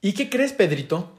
¿Y 0.00 0.12
qué 0.14 0.28
crees, 0.30 0.52
Pedrito? 0.52 1.12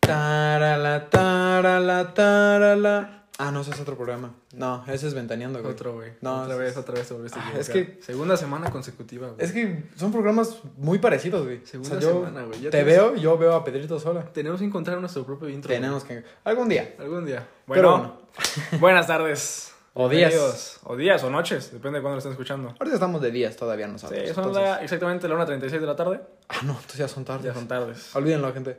Tarala, 0.00 1.08
tarala, 1.10 2.14
tarala. 2.14 3.16
Ah, 3.38 3.50
no, 3.50 3.62
ese 3.62 3.70
es 3.70 3.80
otro 3.80 3.96
programa. 3.96 4.34
No, 4.52 4.84
ese 4.86 5.06
es 5.08 5.14
Ventaneando, 5.14 5.60
güey. 5.62 5.72
Otro, 5.72 5.94
güey. 5.94 6.12
No, 6.20 6.42
otra 6.42 6.54
es- 6.54 6.58
vez, 6.60 6.76
otra 6.76 6.94
vez 6.94 7.08
te 7.08 7.14
volviste 7.14 7.38
a 7.38 7.42
Ah, 7.48 7.52
es 7.58 7.70
que- 7.70 7.98
Segunda 8.02 8.36
semana 8.36 8.70
consecutiva, 8.70 9.28
güey. 9.28 9.38
Es 9.42 9.52
que 9.52 9.84
son 9.96 10.12
programas 10.12 10.58
muy 10.76 10.98
parecidos, 10.98 11.44
güey. 11.44 11.62
Segunda 11.64 11.96
O 11.96 12.00
sea, 12.00 12.10
yo 12.10 12.16
semana, 12.18 12.42
güey. 12.46 12.60
Ya 12.60 12.70
te 12.70 12.82
tienes- 12.82 12.86
veo, 12.86 13.16
yo 13.16 13.38
veo 13.38 13.54
a 13.54 13.64
Pedrito 13.64 13.98
sola. 13.98 14.24
Tenemos 14.24 14.60
que 14.60 14.66
encontrar 14.66 14.98
nuestro 15.00 15.24
propio 15.24 15.48
intro. 15.48 15.72
Tenemos 15.72 16.04
que... 16.04 16.22
Algún 16.44 16.68
día. 16.68 16.92
güey. 16.96 17.08
Algún 17.08 17.24
día. 17.24 17.46
Pero 17.66 17.90
Bueno, 17.92 18.18
buenas 18.80 19.06
tardes. 19.06 19.72
O 19.94 20.08
días. 20.08 20.78
O 20.84 20.96
días, 20.96 21.22
o 21.24 21.30
noches, 21.30 21.72
depende 21.72 21.98
de 21.98 22.02
cuándo 22.02 22.14
lo 22.14 22.18
estén 22.18 22.32
escuchando. 22.32 22.68
Ahorita 22.78 22.94
estamos 22.94 23.20
de 23.20 23.30
días 23.32 23.56
todavía 23.56 23.86
Sí, 23.86 23.92
nosotros. 23.92 24.20
son 24.30 24.44
entonces- 24.46 24.62
la- 24.62 24.82
exactamente 24.84 25.28
la 25.28 25.34
1.36 25.34 25.80
de 25.80 25.86
la 25.86 25.96
tarde. 25.96 26.20
Ah, 26.48 26.58
no, 26.64 26.72
entonces 26.72 26.96
ya 26.98 27.08
son 27.08 27.24
tardes. 27.24 27.44
Ya 27.46 27.54
son 27.54 27.66
tardes. 27.66 28.14
Olvídenlo, 28.14 28.52
gente. 28.52 28.76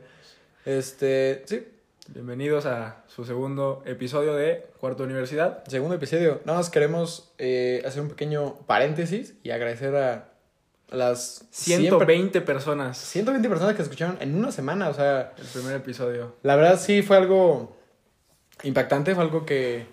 Este, 0.64 1.42
sí, 1.46 1.68
Bienvenidos 2.08 2.66
a 2.66 3.04
su 3.06 3.24
segundo 3.24 3.82
episodio 3.86 4.34
de 4.34 4.66
Cuarto 4.80 5.04
Universidad. 5.04 5.62
segundo 5.68 5.94
episodio. 5.94 6.40
Nada 6.44 6.58
más 6.58 6.68
queremos 6.68 7.32
eh, 7.38 7.80
hacer 7.86 8.02
un 8.02 8.08
pequeño 8.08 8.56
paréntesis 8.66 9.34
y 9.44 9.50
agradecer 9.50 9.94
a 9.94 10.28
las 10.90 11.44
120 11.52 12.40
personas. 12.40 12.98
120 12.98 13.48
personas 13.48 13.76
que 13.76 13.82
escucharon 13.82 14.18
en 14.20 14.34
una 14.34 14.50
semana. 14.50 14.88
O 14.88 14.94
sea, 14.94 15.32
El 15.38 15.46
primer 15.46 15.76
episodio. 15.76 16.34
la 16.42 16.56
verdad 16.56 16.78
sí 16.80 17.02
fue 17.02 17.16
algo 17.18 17.76
impactante, 18.64 19.14
fue 19.14 19.22
algo 19.22 19.46
que 19.46 19.86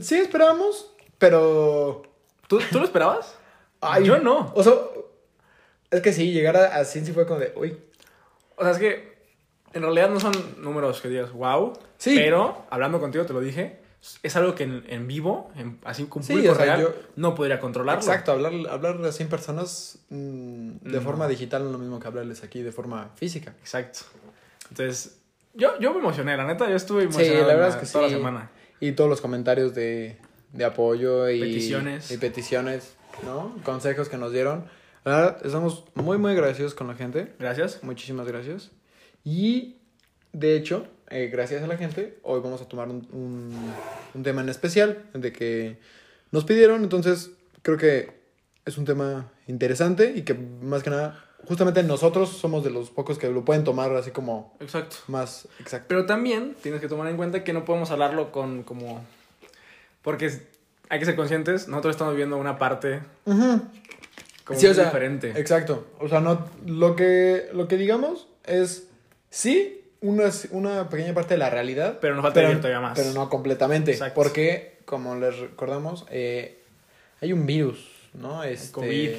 sí 0.00 0.16
esperábamos, 0.16 0.90
pero... 1.18 2.02
¿Tú, 2.48 2.60
¿tú 2.70 2.78
lo 2.78 2.84
esperabas? 2.84 3.34
Ay, 3.80 4.04
Yo 4.04 4.18
no. 4.18 4.52
O 4.54 4.62
sea, 4.62 4.74
es 5.90 6.00
que 6.02 6.12
sí, 6.12 6.32
llegar 6.32 6.56
a, 6.56 6.76
a 6.76 6.84
100 6.84 7.06
sí 7.06 7.12
fue 7.12 7.26
como 7.26 7.40
de, 7.40 7.52
uy, 7.56 7.78
O 8.56 8.62
sea, 8.62 8.72
es 8.72 8.78
que 8.78 9.12
en 9.72 9.82
realidad 9.82 10.10
no 10.10 10.20
son 10.20 10.32
números 10.58 11.00
que 11.00 11.08
digas, 11.08 11.32
wow. 11.32 11.72
Sí. 11.98 12.14
Pero, 12.16 12.66
hablando 12.70 13.00
contigo, 13.00 13.24
te 13.24 13.32
lo 13.32 13.40
dije, 13.40 13.80
es 14.22 14.36
algo 14.36 14.54
que 14.54 14.64
en, 14.64 14.84
en 14.88 15.06
vivo, 15.06 15.50
en- 15.56 15.78
así 15.84 16.04
con 16.04 16.22
Sí, 16.22 16.32
público 16.34 16.52
o 16.52 16.56
sea, 16.56 16.64
real, 16.64 16.80
yo- 16.82 16.94
no 17.16 17.34
podría 17.34 17.58
controlarlo. 17.58 18.00
Exacto, 18.02 18.32
hablar, 18.32 18.52
hablar 18.70 19.02
a 19.04 19.12
100 19.12 19.28
personas 19.28 19.98
mm, 20.10 20.72
de 20.82 20.90
No. 20.98 21.00
forma 21.00 21.26
digital 21.28 21.62
no 21.62 21.68
es 21.68 21.72
lo 21.72 21.78
mismo 21.78 21.98
que 22.00 22.06
hablarles 22.08 22.42
aquí 22.44 22.60
de 22.62 22.72
forma 22.72 23.10
física. 23.16 23.54
Exacto. 23.60 24.00
Entonces, 24.70 25.18
yo, 25.54 25.78
yo 25.80 25.92
me 25.94 26.00
emocioné, 26.00 26.36
la 26.36 26.44
neta, 26.44 26.68
yo 26.68 26.76
estuve 26.76 27.02
Sí, 27.02 27.06
emocionado 27.08 27.46
la 27.48 27.54
verdad 27.54 27.68
la- 27.70 27.74
es 27.76 27.80
que 27.86 27.92
toda 27.92 28.06
sí. 28.08 28.12
la 28.12 28.18
semana. 28.18 28.50
Y 28.82 28.92
todos 28.92 29.08
los 29.08 29.20
comentarios 29.20 29.76
de, 29.76 30.16
de 30.52 30.64
apoyo 30.64 31.30
y 31.30 31.38
Peticiones. 31.38 32.10
y 32.10 32.18
peticiones, 32.18 32.94
¿no? 33.24 33.56
Consejos 33.62 34.08
que 34.08 34.16
nos 34.18 34.32
dieron. 34.32 34.64
La 35.04 35.16
verdad, 35.16 35.46
estamos 35.46 35.84
muy, 35.94 36.18
muy 36.18 36.32
agradecidos 36.32 36.74
con 36.74 36.88
la 36.88 36.94
gente. 36.94 37.32
Gracias. 37.38 37.84
Muchísimas 37.84 38.26
gracias. 38.26 38.72
Y, 39.22 39.76
de 40.32 40.56
hecho, 40.56 40.88
eh, 41.10 41.28
gracias 41.32 41.62
a 41.62 41.68
la 41.68 41.76
gente, 41.76 42.18
hoy 42.24 42.40
vamos 42.40 42.60
a 42.60 42.66
tomar 42.66 42.88
un, 42.88 43.06
un, 43.12 43.54
un 44.14 44.22
tema 44.24 44.40
en 44.40 44.48
especial 44.48 45.04
de 45.14 45.32
que 45.32 45.78
nos 46.32 46.44
pidieron. 46.44 46.82
Entonces, 46.82 47.30
creo 47.62 47.78
que 47.78 48.10
es 48.64 48.78
un 48.78 48.84
tema 48.84 49.30
interesante 49.46 50.12
y 50.16 50.22
que, 50.22 50.34
más 50.34 50.82
que 50.82 50.90
nada, 50.90 51.24
justamente 51.46 51.82
nosotros 51.82 52.30
somos 52.30 52.64
de 52.64 52.70
los 52.70 52.90
pocos 52.90 53.18
que 53.18 53.28
lo 53.28 53.44
pueden 53.44 53.64
tomar 53.64 53.94
así 53.96 54.10
como 54.10 54.54
Exacto. 54.60 54.96
más 55.08 55.48
exacto. 55.60 55.86
Pero 55.88 56.06
también 56.06 56.54
tienes 56.62 56.80
que 56.80 56.88
tomar 56.88 57.08
en 57.08 57.16
cuenta 57.16 57.44
que 57.44 57.52
no 57.52 57.64
podemos 57.64 57.90
hablarlo 57.90 58.32
con 58.32 58.62
como... 58.62 59.04
Porque 60.02 60.30
hay 60.88 60.98
que 60.98 61.04
ser 61.04 61.16
conscientes, 61.16 61.68
nosotros 61.68 61.94
estamos 61.94 62.14
viviendo 62.14 62.36
una 62.36 62.58
parte 62.58 63.00
Ujú. 63.24 63.62
como 64.44 64.58
Sí, 64.58 64.66
o 64.66 64.68
muy 64.70 64.74
sea, 64.74 64.84
diferente. 64.86 65.32
Exacto. 65.36 65.86
O 66.00 66.08
sea, 66.08 66.20
no, 66.20 66.48
lo, 66.66 66.96
que, 66.96 67.48
lo 67.52 67.68
que 67.68 67.76
digamos 67.76 68.26
es, 68.44 68.88
sí, 69.30 69.82
una, 70.00 70.30
una 70.50 70.88
pequeña 70.88 71.14
parte 71.14 71.34
de 71.34 71.38
la 71.38 71.50
realidad. 71.50 71.98
Pero 72.00 72.14
nos 72.14 72.22
falta 72.22 72.40
vivir 72.40 72.56
todavía 72.58 72.80
más. 72.80 72.98
Pero 72.98 73.12
no 73.12 73.28
completamente. 73.30 73.92
Exacto. 73.92 74.14
Porque, 74.14 74.78
como 74.84 75.14
les 75.14 75.38
recordamos, 75.38 76.04
eh, 76.10 76.58
hay 77.20 77.32
un 77.32 77.46
virus, 77.46 77.88
¿no? 78.14 78.42
Este, 78.42 78.72
COVID. 78.72 79.10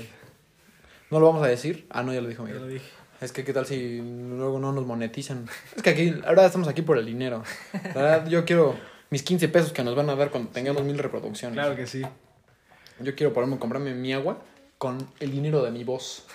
No 1.14 1.20
lo 1.20 1.28
vamos 1.28 1.44
a 1.44 1.48
decir. 1.48 1.86
Ah, 1.92 2.02
no, 2.02 2.12
ya 2.12 2.22
lo 2.22 2.28
dijo 2.28 2.42
Ya 2.44 2.54
Miguel. 2.54 2.62
lo 2.64 2.68
dije. 2.74 2.86
Es 3.22 3.32
que, 3.32 3.44
¿qué 3.44 3.54
tal 3.54 3.68
si 3.68 4.00
luego 4.02 4.60
no 4.60 4.72
nos 4.74 4.84
monetizan? 4.88 5.48
Es 5.78 5.84
que 5.84 5.92
aquí, 5.92 6.14
ahora 6.26 6.44
estamos 6.48 6.68
aquí 6.68 6.82
por 6.82 6.98
el 6.98 7.06
dinero. 7.06 7.44
La 7.94 8.02
verdad, 8.02 8.28
yo 8.28 8.44
quiero 8.46 8.76
mis 9.12 9.22
15 9.22 9.48
pesos 9.50 9.72
que 9.72 9.84
nos 9.84 9.96
van 9.96 10.10
a 10.10 10.16
dar 10.16 10.32
cuando 10.32 10.50
tengamos 10.50 10.84
mil 10.84 10.98
reproducciones. 10.98 11.54
Claro 11.56 11.76
que 11.76 11.86
sí. 11.86 12.02
Yo 13.00 13.14
quiero 13.16 13.32
ponerme 13.32 13.60
comprarme 13.60 13.94
mi 13.94 14.12
agua 14.12 14.40
con 14.80 15.08
el 15.20 15.30
dinero 15.32 15.62
de 15.64 15.70
mi 15.70 15.84
voz. 15.84 16.26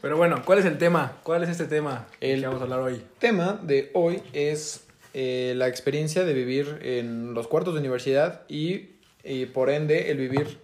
Pero 0.00 0.16
bueno, 0.16 0.42
¿cuál 0.46 0.58
es 0.60 0.64
el 0.64 0.78
tema? 0.78 1.18
¿Cuál 1.22 1.42
es 1.44 1.50
este 1.50 1.66
tema 1.66 2.06
El- 2.20 2.40
que 2.40 2.46
vamos 2.46 2.62
a 2.62 2.64
hablar 2.64 2.80
hoy? 2.80 3.02
tema 3.18 3.60
de 3.62 3.90
hoy 3.92 4.22
es 4.32 4.84
eh, 5.12 5.52
la 5.56 5.68
experiencia 5.68 6.24
de 6.24 6.32
vivir 6.32 6.78
en 6.82 7.34
los 7.34 7.46
cuartos 7.46 7.74
de 7.74 7.80
universidad 7.80 8.42
y, 8.48 8.92
y 9.22 9.44
por 9.46 9.68
ende 9.68 10.10
el 10.10 10.16
vivir 10.16 10.58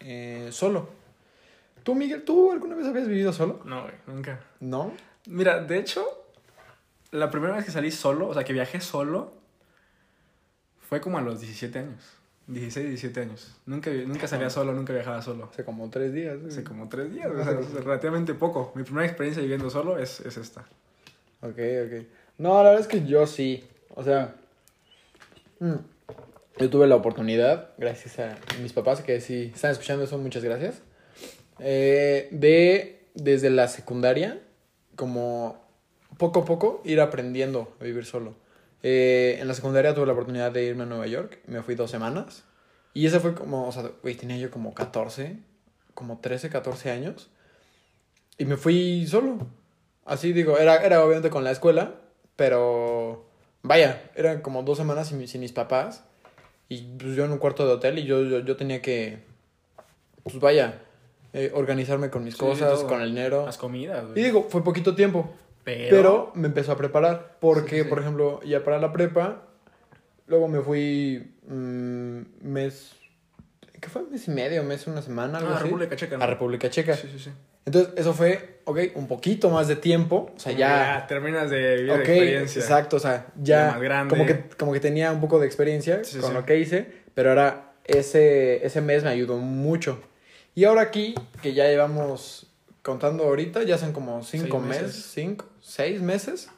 eh, 0.00 0.48
solo. 0.50 0.88
¿Tú, 1.82 1.94
Miguel, 1.94 2.24
tú 2.24 2.52
alguna 2.52 2.74
vez 2.74 2.86
habías 2.86 3.08
vivido 3.08 3.32
solo? 3.32 3.60
No, 3.64 3.82
güey, 3.82 3.94
nunca. 4.06 4.40
¿No? 4.60 4.92
Mira, 5.26 5.62
de 5.62 5.78
hecho, 5.78 6.04
la 7.10 7.30
primera 7.30 7.56
vez 7.56 7.64
que 7.64 7.70
salí 7.70 7.90
solo, 7.90 8.28
o 8.28 8.34
sea, 8.34 8.44
que 8.44 8.52
viajé 8.52 8.80
solo, 8.80 9.34
fue 10.80 11.00
como 11.00 11.18
a 11.18 11.20
los 11.20 11.40
17 11.40 11.78
años. 11.78 12.02
16, 12.48 12.88
17 12.88 13.20
años. 13.20 13.56
Nunca, 13.66 13.90
nunca 13.90 14.26
salía 14.26 14.50
solo, 14.50 14.72
nunca 14.72 14.92
viajaba 14.92 15.22
solo. 15.22 15.48
Hace 15.50 15.64
como 15.64 15.88
tres 15.90 16.12
días. 16.12 16.36
¿eh? 16.36 16.48
Hace 16.48 16.64
como 16.64 16.88
tres 16.88 17.12
días, 17.12 17.30
o 17.30 17.42
sea, 17.42 17.58
es 17.58 17.72
relativamente 17.84 18.34
poco. 18.34 18.72
Mi 18.74 18.82
primera 18.82 19.06
experiencia 19.06 19.42
viviendo 19.42 19.70
solo 19.70 19.98
es, 19.98 20.20
es 20.20 20.36
esta. 20.36 20.62
Ok, 21.40 21.58
ok. 21.86 22.06
No, 22.38 22.62
la 22.62 22.70
verdad 22.70 22.80
es 22.80 22.88
que 22.88 23.04
yo 23.06 23.26
sí. 23.26 23.64
O 23.94 24.02
sea, 24.02 24.34
mm, 25.60 25.74
yo 26.58 26.70
tuve 26.70 26.86
la 26.86 26.96
oportunidad, 26.96 27.70
gracias 27.78 28.18
a 28.18 28.36
mis 28.60 28.72
papás, 28.72 29.00
que 29.00 29.20
si 29.20 29.52
están 29.54 29.70
escuchando 29.70 30.04
eso, 30.04 30.18
muchas 30.18 30.44
gracias, 30.44 30.82
eh, 31.62 32.28
de 32.30 33.08
desde 33.14 33.50
la 33.50 33.68
secundaria, 33.68 34.40
como 34.96 35.62
poco 36.18 36.40
a 36.40 36.44
poco, 36.44 36.82
ir 36.84 37.00
aprendiendo 37.00 37.74
a 37.80 37.84
vivir 37.84 38.04
solo. 38.04 38.34
Eh, 38.82 39.38
en 39.40 39.48
la 39.48 39.54
secundaria 39.54 39.94
tuve 39.94 40.06
la 40.06 40.12
oportunidad 40.12 40.50
de 40.50 40.64
irme 40.64 40.82
a 40.82 40.86
Nueva 40.86 41.06
York, 41.06 41.38
me 41.46 41.62
fui 41.62 41.74
dos 41.74 41.90
semanas, 41.90 42.44
y 42.94 43.06
ese 43.06 43.20
fue 43.20 43.34
como, 43.34 43.68
o 43.68 43.72
sea, 43.72 43.90
güey, 44.02 44.14
tenía 44.14 44.36
yo 44.36 44.50
como 44.50 44.74
14, 44.74 45.38
como 45.94 46.18
13, 46.20 46.50
14 46.50 46.90
años, 46.90 47.30
y 48.38 48.44
me 48.44 48.56
fui 48.56 49.06
solo. 49.06 49.46
Así 50.04 50.32
digo, 50.32 50.58
era, 50.58 50.76
era 50.84 51.04
obviamente 51.04 51.30
con 51.30 51.44
la 51.44 51.52
escuela, 51.52 51.94
pero 52.36 53.24
vaya, 53.62 54.10
eran 54.16 54.40
como 54.40 54.62
dos 54.62 54.78
semanas 54.78 55.08
sin, 55.08 55.26
sin 55.28 55.40
mis 55.40 55.52
papás 55.52 56.04
y 56.68 56.82
pues 56.98 57.14
yo 57.14 57.24
en 57.24 57.32
un 57.32 57.38
cuarto 57.38 57.66
de 57.66 57.72
hotel 57.74 57.98
y 57.98 58.04
yo, 58.04 58.22
yo, 58.24 58.40
yo 58.40 58.56
tenía 58.56 58.80
que, 58.80 59.18
pues 60.22 60.40
vaya, 60.40 60.82
eh, 61.32 61.50
organizarme 61.54 62.10
con 62.10 62.24
mis 62.24 62.34
Sí, 62.34 62.40
cosas, 62.40 62.80
todo. 62.80 62.88
con 62.88 63.00
el 63.02 63.10
dinero. 63.10 63.44
Las 63.46 63.58
comidas, 63.58 64.04
güey. 64.06 64.20
Y 64.20 64.24
digo, 64.24 64.46
fue 64.50 64.62
poquito 64.64 64.94
tiempo, 64.94 65.32
pero, 65.64 65.96
pero, 65.96 66.32
me 66.34 66.48
empezó 66.48 66.72
a 66.72 66.76
preparar 66.76 67.36
porque, 67.40 67.70
Sí, 67.70 67.76
sí, 67.78 67.82
sí. 67.84 67.88
por 67.88 67.98
ejemplo, 68.00 68.40
ya 68.42 68.62
para 68.64 68.78
la 68.78 68.92
prepa, 68.92 69.42
luego 70.26 70.48
me 70.48 70.60
fui 70.60 71.34
mm, 71.46 72.20
mes, 72.42 72.92
¿qué 73.80 73.88
fue? 73.88 74.02
Mes 74.10 74.28
y 74.28 74.30
medio, 74.30 74.62
mes, 74.64 74.86
una 74.86 75.02
semana, 75.02 75.38
algo 75.38 75.50
Ah, 75.50 75.54
así. 75.56 75.64
República 75.64 75.96
Checa. 75.96 76.16
¿no? 76.18 76.24
A 76.24 76.26
República 76.26 76.68
Checa. 76.70 76.94
Sí, 76.96 77.08
sí, 77.12 77.18
sí. 77.18 77.30
Entonces, 77.64 77.94
eso 77.96 78.12
fue, 78.12 78.58
ok, 78.64 78.78
un 78.96 79.06
poquito 79.06 79.48
más 79.48 79.68
de 79.68 79.76
tiempo. 79.76 80.32
O 80.36 80.38
sea, 80.38 80.52
ya. 80.52 81.04
terminas 81.06 81.48
de 81.48 81.76
vivir 81.76 81.90
ok, 81.92 81.96
la 81.98 82.02
experiencia. 82.02 82.60
exacto. 82.60 82.96
O 82.96 83.00
sea, 83.00 83.26
Ya 83.40 83.66
ya. 83.66 83.70
más 83.72 83.80
grande. 83.82 84.10
Como 84.16 84.26
que, 84.26 84.48
como 84.58 84.72
que 84.72 84.80
tenía 84.80 85.12
un 85.12 85.20
poco 85.20 85.38
de 85.38 85.46
experiencia 85.46 86.02
Sí, 86.02 86.18
con 86.18 86.30
sí. 86.30 86.34
lo 86.34 86.44
que 86.44 86.58
hice. 86.58 86.88
Pero 87.14 87.28
ahora, 87.28 87.74
ese, 87.84 88.66
ese 88.66 88.80
mes 88.80 89.04
me 89.04 89.10
ayudó 89.10 89.36
mucho. 89.38 90.00
Y 90.54 90.64
ahora 90.64 90.82
aquí, 90.82 91.14
que 91.40 91.54
ya 91.54 91.66
llevamos 91.68 92.46
contando 92.82 93.24
ahorita, 93.24 93.62
ya 93.62 93.78
son 93.78 93.92
como 93.92 94.22
cinco 94.22 94.58
Seis 94.58 94.62
meses. 94.68 94.82
meses. 94.86 95.10
Cinco, 95.14 95.44
seis 95.60 96.00
meses. 96.02 96.48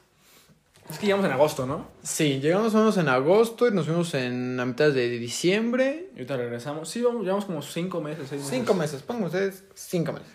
Es 0.89 0.99
que 0.99 1.05
llegamos 1.07 1.25
en 1.25 1.31
agosto, 1.31 1.65
¿no? 1.65 1.87
Sí, 2.03 2.39
llegamos 2.39 2.73
más 2.75 2.97
en 2.97 3.07
agosto 3.09 3.67
y 3.67 3.71
nos 3.71 3.85
fuimos 3.87 4.13
en 4.13 4.55
la 4.57 4.65
mitad 4.65 4.91
de 4.91 5.09
diciembre. 5.17 6.09
Y 6.13 6.17
ahorita 6.19 6.37
regresamos. 6.37 6.89
Sí, 6.89 7.01
vamos, 7.01 7.23
llevamos 7.23 7.45
como 7.45 7.61
cinco 7.63 8.01
meses, 8.01 8.27
seis 8.29 8.41
meses. 8.41 8.55
Cinco 8.55 8.73
meses, 8.75 9.01
pongan 9.01 9.23
ustedes 9.23 9.63
cinco 9.73 10.13
meses. 10.13 10.27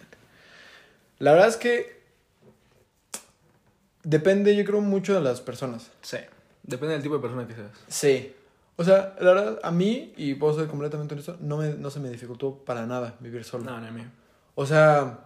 La 1.18 1.32
verdad 1.32 1.48
es 1.48 1.56
que 1.56 2.00
depende, 4.02 4.56
yo 4.56 4.64
creo, 4.64 4.80
mucho 4.80 5.14
de 5.14 5.20
las 5.20 5.40
personas. 5.40 5.90
Sí. 6.02 6.16
Depende 6.62 6.94
del 6.94 7.02
tipo 7.02 7.14
de 7.16 7.20
persona 7.20 7.46
que 7.46 7.54
seas. 7.54 7.70
Sí. 7.88 8.34
O 8.80 8.84
sea, 8.84 9.14
la 9.20 9.34
verdad, 9.34 9.60
a 9.62 9.70
mí, 9.70 10.14
y 10.16 10.36
puedo 10.36 10.54
ser 10.54 10.66
completamente 10.66 11.12
honesto, 11.12 11.36
no, 11.38 11.58
me, 11.58 11.74
no 11.74 11.90
se 11.90 12.00
me 12.00 12.08
dificultó 12.08 12.64
para 12.64 12.86
nada 12.86 13.14
vivir 13.20 13.44
solo. 13.44 13.64
No, 13.64 13.78
ni 13.78 13.88
a 13.88 13.90
mí. 13.90 14.06
O 14.54 14.64
sea, 14.64 15.24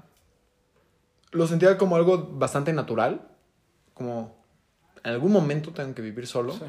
lo 1.31 1.47
sentía 1.47 1.79
como 1.79 1.95
algo 1.95 2.19
bastante 2.33 2.73
natural. 2.73 3.21
Como 3.95 4.37
en 5.05 5.13
algún 5.13 5.31
momento 5.31 5.71
tengo 5.71 5.95
que 5.95 6.03
vivir 6.03 6.27
solo. 6.27 6.53
Sí. 6.53 6.65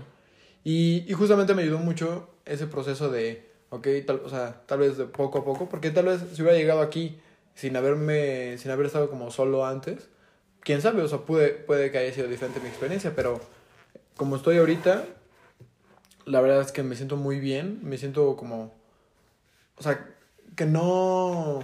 Y, 0.63 1.11
y 1.11 1.13
justamente 1.13 1.55
me 1.55 1.63
ayudó 1.63 1.79
mucho 1.79 2.29
ese 2.45 2.67
proceso 2.67 3.09
de, 3.09 3.51
ok, 3.71 3.87
tal, 4.05 4.21
o 4.23 4.29
sea, 4.29 4.61
tal 4.67 4.77
vez 4.77 4.95
de 4.95 5.05
poco 5.05 5.39
a 5.39 5.43
poco, 5.43 5.67
porque 5.67 5.89
tal 5.89 6.05
vez 6.05 6.21
si 6.33 6.43
hubiera 6.43 6.55
llegado 6.55 6.81
aquí 6.81 7.19
sin 7.55 7.75
haberme, 7.77 8.59
sin 8.59 8.69
haber 8.69 8.85
estado 8.85 9.09
como 9.09 9.31
solo 9.31 9.65
antes, 9.65 10.07
quién 10.59 10.83
sabe, 10.83 11.01
o 11.01 11.07
sea, 11.07 11.17
puede, 11.21 11.49
puede 11.49 11.89
que 11.89 11.97
haya 11.97 12.13
sido 12.13 12.27
diferente 12.27 12.59
mi 12.59 12.67
experiencia, 12.67 13.13
pero 13.15 13.41
como 14.15 14.35
estoy 14.35 14.59
ahorita, 14.59 15.03
la 16.25 16.41
verdad 16.41 16.61
es 16.61 16.71
que 16.71 16.83
me 16.83 16.95
siento 16.95 17.17
muy 17.17 17.39
bien, 17.39 17.79
me 17.83 17.97
siento 17.97 18.35
como, 18.35 18.73
o 19.77 19.83
sea, 19.83 20.07
que 20.55 20.65
no... 20.65 21.63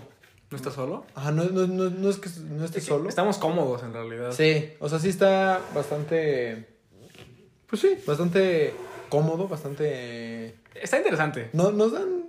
¿No 0.50 0.58
estás 0.58 0.74
solo? 0.74 1.06
Ajá, 1.16 1.32
no, 1.32 1.46
no, 1.46 1.66
no, 1.66 1.90
no 1.90 2.10
es 2.10 2.18
que 2.18 2.30
no 2.50 2.66
esté 2.66 2.80
Es 2.80 2.86
solo. 2.86 3.08
Estamos 3.08 3.38
cómodos 3.38 3.84
en 3.84 3.94
realidad. 3.94 4.34
Sí, 4.34 4.74
o 4.82 4.90
sea, 4.90 5.00
sí 5.00 5.08
está 5.08 5.62
bastante, 5.74 6.68
pues 7.68 7.82
sí, 7.82 7.98
bastante 8.06 8.74
cómodo, 9.10 9.48
bastante... 9.48 10.56
Está 10.76 10.98
interesante. 10.98 11.50
No, 11.54 11.72
nos 11.72 11.94
dan, 11.94 12.26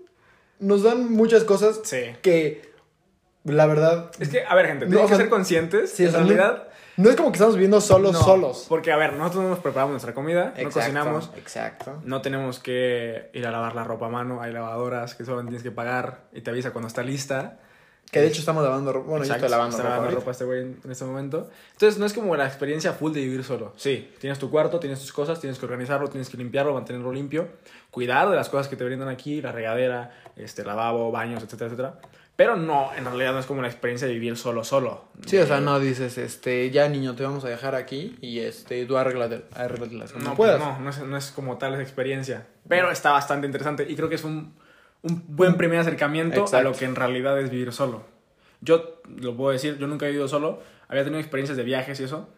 nos 0.60 0.82
dan 0.84 1.10
muchas 1.12 1.42
cosas 1.44 1.80
Sí. 1.82 2.02
que, 2.22 2.70
la 3.44 3.66
verdad, 3.66 4.12
Es 4.20 4.28
que, 4.28 4.44
a 4.44 4.54
ver, 4.54 4.66
gente, 4.66 4.84
No, 4.84 4.90
tenemos 4.90 5.06
o 5.06 5.08
sea, 5.08 5.16
que 5.18 5.22
ser 5.24 5.30
conscientes. 5.30 5.90
sí, 5.90 6.04
en 6.04 6.12
realidad, 6.12 6.68
no 6.96 7.08
es 7.10 7.16
como 7.16 7.30
que 7.30 7.36
estamos 7.36 7.54
viviendo 7.54 7.80
solos, 7.80 8.12
no. 8.12 8.22
solos. 8.22 8.66
Porque, 8.68 8.92
a 8.92 8.96
ver, 8.96 9.14
nosotros 9.14 9.42
no 9.44 9.50
nos 9.50 9.58
preparamos 9.60 9.92
nuestra 9.92 10.14
comida, 10.14 10.54
no 10.60 10.70
cocinamos, 10.70 11.30
Exacto. 11.36 12.00
no 12.04 12.20
tenemos 12.22 12.58
que 12.58 13.30
ir 13.32 13.46
a 13.46 13.50
lavar 13.50 13.74
la 13.74 13.84
ropa 13.84 14.06
a 14.06 14.10
mano, 14.10 14.42
hay 14.42 14.52
lavadoras 14.52 15.14
que 15.14 15.24
solamente 15.24 15.50
tienes 15.50 15.62
que 15.62 15.70
pagar 15.70 16.24
y 16.32 16.40
te 16.42 16.50
avisa 16.50 16.72
cuando 16.72 16.88
está 16.88 17.02
lista. 17.02 17.58
Que 18.10 18.20
de 18.20 18.26
hecho 18.26 18.40
estamos 18.40 18.62
lavando 18.62 18.92
ropa. 18.92 19.08
Bueno, 19.08 19.24
Exacto, 19.24 19.40
yo 19.42 19.46
estoy 19.46 19.56
lavando 19.58 19.76
está 19.76 19.82
ropa. 19.88 19.96
lavando 19.96 20.20
ropa 20.20 20.30
este 20.32 20.44
güey 20.44 20.60
en, 20.60 20.80
en 20.84 20.90
este 20.90 21.04
momento. 21.06 21.48
Entonces, 21.72 21.98
no 21.98 22.04
es 22.04 22.12
como 22.12 22.36
la 22.36 22.44
experiencia 22.46 22.92
full 22.92 23.10
de 23.12 23.20
vivir 23.20 23.42
solo. 23.42 23.72
Sí, 23.76 24.12
tienes 24.20 24.38
tu 24.38 24.50
cuarto, 24.50 24.78
tienes 24.80 25.00
tus 25.00 25.14
cosas, 25.14 25.40
tienes 25.40 25.58
que 25.58 25.64
organizarlo, 25.64 26.08
tienes 26.08 26.28
que 26.28 26.36
limpiarlo, 26.36 26.74
mantenerlo 26.74 27.10
limpio, 27.10 27.48
cuidar 27.90 28.28
de 28.28 28.36
las 28.36 28.50
cosas 28.50 28.68
que 28.68 28.76
te 28.76 28.84
brindan 28.84 29.08
aquí, 29.08 29.40
la 29.40 29.50
regadera, 29.50 30.10
este, 30.36 30.62
lavabo, 30.62 31.10
baños, 31.10 31.42
etcétera, 31.42 31.68
etcétera. 31.68 31.94
Pero 32.34 32.56
no, 32.56 32.90
en 32.96 33.04
realidad 33.04 33.32
no 33.32 33.38
es 33.38 33.46
como 33.46 33.60
la 33.62 33.68
experiencia 33.68 34.08
de 34.08 34.14
vivir 34.14 34.36
solo, 34.36 34.64
solo. 34.64 35.04
Sí, 35.26 35.36
o 35.38 35.46
sea, 35.46 35.60
no 35.60 35.78
dices, 35.78 36.16
este, 36.18 36.70
ya 36.70 36.88
niño, 36.88 37.14
te 37.14 37.22
vamos 37.22 37.44
a 37.44 37.48
dejar 37.48 37.74
aquí 37.74 38.16
y 38.22 38.40
este, 38.40 38.84
tú 38.86 38.96
arréglate, 38.96 39.44
arréglatelas 39.54 40.12
como 40.12 40.24
No, 40.30 40.34
puedas. 40.34 40.58
no, 40.58 40.78
no 40.80 40.90
es, 40.90 40.98
no 41.00 41.16
es 41.16 41.30
como 41.30 41.58
tal 41.58 41.74
esa 41.74 41.82
experiencia. 41.82 42.46
Pero 42.66 42.90
está 42.90 43.12
bastante 43.12 43.46
interesante 43.46 43.86
y 43.88 43.94
creo 43.96 44.08
que 44.08 44.14
es 44.14 44.24
un, 44.24 44.54
un 45.02 45.24
buen 45.28 45.56
primer 45.56 45.78
acercamiento 45.80 46.40
a 46.40 46.44
Exacto. 46.44 46.70
lo 46.70 46.74
que 46.76 46.86
en 46.86 46.96
realidad 46.96 47.38
es 47.38 47.50
vivir 47.50 47.70
solo. 47.72 48.04
Yo 48.62 49.00
lo 49.06 49.36
puedo 49.36 49.52
decir, 49.52 49.76
yo 49.78 49.86
nunca 49.86 50.06
he 50.06 50.08
vivido 50.08 50.26
solo. 50.26 50.60
Había 50.88 51.04
tenido 51.04 51.20
experiencias 51.20 51.56
de 51.58 51.64
viajes 51.64 52.00
y 52.00 52.04
eso, 52.04 52.28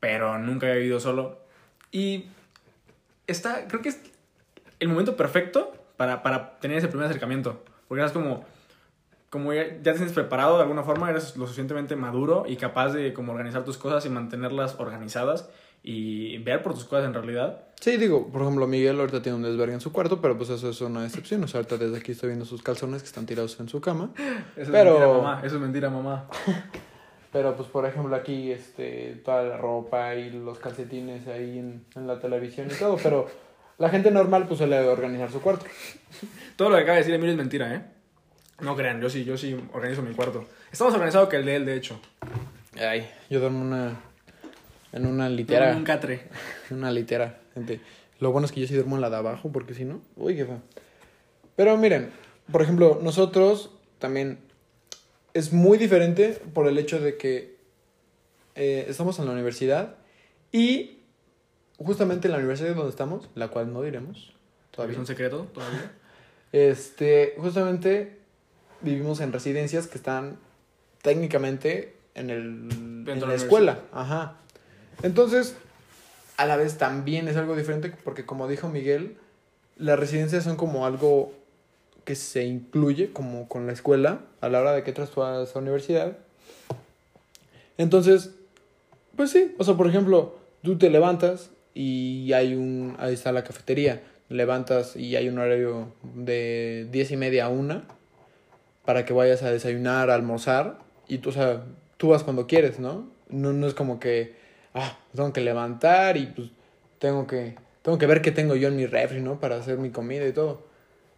pero 0.00 0.38
nunca 0.38 0.68
he 0.70 0.76
vivido 0.78 1.00
solo. 1.00 1.38
Y 1.92 2.26
está, 3.26 3.66
creo 3.68 3.80
que 3.82 3.90
es 3.90 4.00
el 4.80 4.88
momento 4.88 5.16
perfecto 5.16 5.72
para, 5.96 6.22
para 6.22 6.58
tener 6.58 6.78
ese 6.78 6.88
primer 6.88 7.06
acercamiento. 7.06 7.62
Porque 7.88 8.00
eres 8.02 8.12
como, 8.12 8.44
como 9.30 9.52
ya, 9.52 9.64
ya 9.68 9.92
te 9.92 9.94
sientes 9.94 10.12
preparado 10.14 10.56
de 10.56 10.62
alguna 10.62 10.82
forma, 10.82 11.10
eres 11.10 11.36
lo 11.36 11.44
suficientemente 11.46 11.96
maduro 11.96 12.44
y 12.48 12.56
capaz 12.56 12.90
de 12.92 13.12
como 13.12 13.32
organizar 13.32 13.64
tus 13.64 13.76
cosas 13.78 14.04
y 14.06 14.08
mantenerlas 14.08 14.76
organizadas 14.78 15.50
y 15.82 16.38
ver 16.38 16.62
por 16.62 16.74
tus 16.74 16.84
cosas 16.84 17.04
en 17.06 17.14
realidad. 17.14 17.62
Sí, 17.80 17.96
digo, 17.96 18.28
por 18.32 18.42
ejemplo, 18.42 18.66
Miguel 18.66 18.98
ahorita 18.98 19.22
tiene 19.22 19.36
un 19.36 19.42
desvergue 19.44 19.74
en 19.74 19.80
su 19.80 19.92
cuarto, 19.92 20.20
pero 20.20 20.36
pues 20.36 20.50
eso 20.50 20.68
es 20.70 20.80
una 20.80 21.04
excepción. 21.04 21.44
O 21.44 21.48
sea, 21.48 21.58
ahorita 21.58 21.76
desde 21.76 21.98
aquí 21.98 22.12
estoy 22.12 22.30
viendo 22.30 22.44
sus 22.44 22.62
calzones 22.62 23.02
que 23.02 23.06
están 23.06 23.26
tirados 23.26 23.58
en 23.60 23.68
su 23.68 23.80
cama. 23.80 24.10
Eso 24.56 24.72
Pero- 24.72 24.94
es 24.94 24.98
mentira, 25.00 25.08
mamá. 25.22 25.40
Eso 25.44 25.54
es 25.56 25.62
mentira, 25.62 25.90
mamá. 25.90 26.28
Pero 27.32 27.54
pues, 27.54 27.68
por 27.68 27.84
ejemplo, 27.86 28.16
aquí, 28.16 28.50
este, 28.50 29.20
toda 29.24 29.42
la 29.44 29.56
ropa 29.58 30.14
y 30.14 30.30
los 30.30 30.58
calcetines 30.58 31.26
ahí 31.28 31.58
en, 31.58 31.84
en 31.94 32.06
la 32.06 32.18
televisión 32.18 32.68
y 32.70 32.74
todo. 32.74 32.96
Pero 33.02 33.26
la 33.76 33.90
gente 33.90 34.10
normal, 34.10 34.46
pues, 34.48 34.58
suele 34.58 34.80
organizar 34.80 35.30
su 35.30 35.40
cuarto. 35.40 35.66
Todo 36.56 36.70
lo 36.70 36.76
que 36.76 36.82
acaba 36.82 36.94
de 36.94 37.00
decir 37.02 37.14
Emilio 37.14 37.32
es 37.32 37.38
mentira, 37.38 37.74
¿eh? 37.74 37.82
No 38.60 38.74
crean, 38.76 39.00
yo 39.00 39.08
sí, 39.08 39.24
yo 39.24 39.38
sí 39.38 39.56
organizo 39.72 40.02
mi 40.02 40.14
cuarto. 40.14 40.46
Está 40.72 40.84
más 40.84 40.94
organizado 40.94 41.28
que 41.28 41.36
el 41.36 41.44
de 41.44 41.56
él, 41.56 41.66
de 41.66 41.76
hecho. 41.76 42.00
Ay, 42.76 43.08
yo 43.30 43.40
duermo 43.40 43.60
una, 43.60 44.00
en 44.92 45.06
una 45.06 45.28
litera. 45.28 45.76
un 45.76 45.84
catre. 45.84 46.28
Una 46.70 46.90
litera, 46.90 47.40
gente. 47.54 47.80
Lo 48.20 48.32
bueno 48.32 48.46
es 48.46 48.52
que 48.52 48.60
yo 48.60 48.66
sí 48.66 48.74
duermo 48.74 48.96
en 48.96 49.00
la 49.00 49.10
de 49.10 49.16
abajo, 49.16 49.50
porque 49.50 49.74
si 49.74 49.84
no, 49.84 50.02
uy, 50.16 50.36
qué 50.36 50.44
feo. 50.44 50.60
Pero 51.56 51.76
miren, 51.76 52.10
por 52.50 52.62
ejemplo, 52.62 52.98
nosotros 53.02 53.70
también 53.98 54.38
es 55.34 55.52
muy 55.52 55.78
diferente 55.78 56.40
por 56.52 56.66
el 56.66 56.78
hecho 56.78 57.00
de 57.00 57.16
que 57.16 57.56
eh, 58.54 58.86
estamos 58.88 59.18
en 59.18 59.26
la 59.26 59.32
universidad 59.32 59.94
y 60.52 60.98
justamente 61.78 62.26
en 62.28 62.32
la 62.32 62.38
universidad 62.38 62.74
donde 62.74 62.90
estamos, 62.90 63.28
la 63.34 63.48
cual 63.48 63.72
no 63.72 63.82
diremos 63.82 64.32
todavía. 64.72 64.94
es 64.94 64.98
un 64.98 65.06
secreto, 65.06 65.46
todavía. 65.54 65.92
Este, 66.50 67.34
justamente 67.36 68.20
vivimos 68.80 69.20
en 69.20 69.32
residencias 69.32 69.86
que 69.86 69.98
están 69.98 70.38
técnicamente 71.02 71.94
en 72.14 72.30
el 72.30 73.08
en 73.08 73.20
la 73.20 73.34
escuela, 73.34 73.80
ajá. 73.92 74.36
Entonces, 75.02 75.56
a 76.36 76.46
la 76.46 76.56
vez 76.56 76.78
también 76.78 77.28
es 77.28 77.36
algo 77.36 77.56
diferente 77.56 77.92
porque 78.04 78.26
como 78.26 78.48
dijo 78.48 78.68
Miguel, 78.68 79.16
las 79.76 79.98
residencias 79.98 80.44
son 80.44 80.56
como 80.56 80.86
algo 80.86 81.32
que 82.04 82.14
se 82.14 82.44
incluye 82.44 83.12
como 83.12 83.48
con 83.48 83.66
la 83.66 83.72
escuela 83.72 84.20
a 84.40 84.48
la 84.48 84.60
hora 84.60 84.72
de 84.72 84.82
que 84.82 84.90
entras 84.90 85.10
tú 85.10 85.22
a 85.22 85.42
esa 85.42 85.58
universidad. 85.58 86.16
Entonces, 87.76 88.30
pues 89.16 89.30
sí, 89.30 89.54
o 89.58 89.64
sea, 89.64 89.74
por 89.74 89.88
ejemplo, 89.88 90.38
tú 90.62 90.78
te 90.78 90.90
levantas 90.90 91.50
y 91.74 92.32
hay 92.32 92.54
un, 92.54 92.96
ahí 92.98 93.14
está 93.14 93.30
la 93.30 93.44
cafetería, 93.44 94.02
levantas 94.28 94.96
y 94.96 95.16
hay 95.16 95.28
un 95.28 95.38
horario 95.38 95.92
de 96.14 96.88
diez 96.90 97.10
y 97.10 97.16
media 97.16 97.46
a 97.46 97.48
una 97.48 97.84
para 98.88 99.04
que 99.04 99.12
vayas 99.12 99.42
a 99.42 99.50
desayunar, 99.50 100.08
a 100.08 100.14
almorzar 100.14 100.78
y 101.08 101.18
tú, 101.18 101.28
o 101.28 101.32
sea, 101.32 101.62
tú 101.98 102.08
vas 102.08 102.24
cuando 102.24 102.46
quieres, 102.46 102.78
¿no? 102.78 103.10
No, 103.28 103.52
no 103.52 103.66
es 103.66 103.74
como 103.74 104.00
que, 104.00 104.34
ah, 104.72 104.98
tengo 105.14 105.30
que 105.30 105.42
levantar 105.42 106.16
y 106.16 106.24
pues 106.24 106.48
tengo 106.98 107.26
que, 107.26 107.56
tengo 107.82 107.98
que 107.98 108.06
ver 108.06 108.22
qué 108.22 108.32
tengo 108.32 108.56
yo 108.56 108.68
en 108.68 108.76
mi 108.76 108.86
refri, 108.86 109.20
¿no? 109.20 109.40
Para 109.40 109.56
hacer 109.56 109.76
mi 109.76 109.90
comida 109.90 110.26
y 110.26 110.32
todo. 110.32 110.62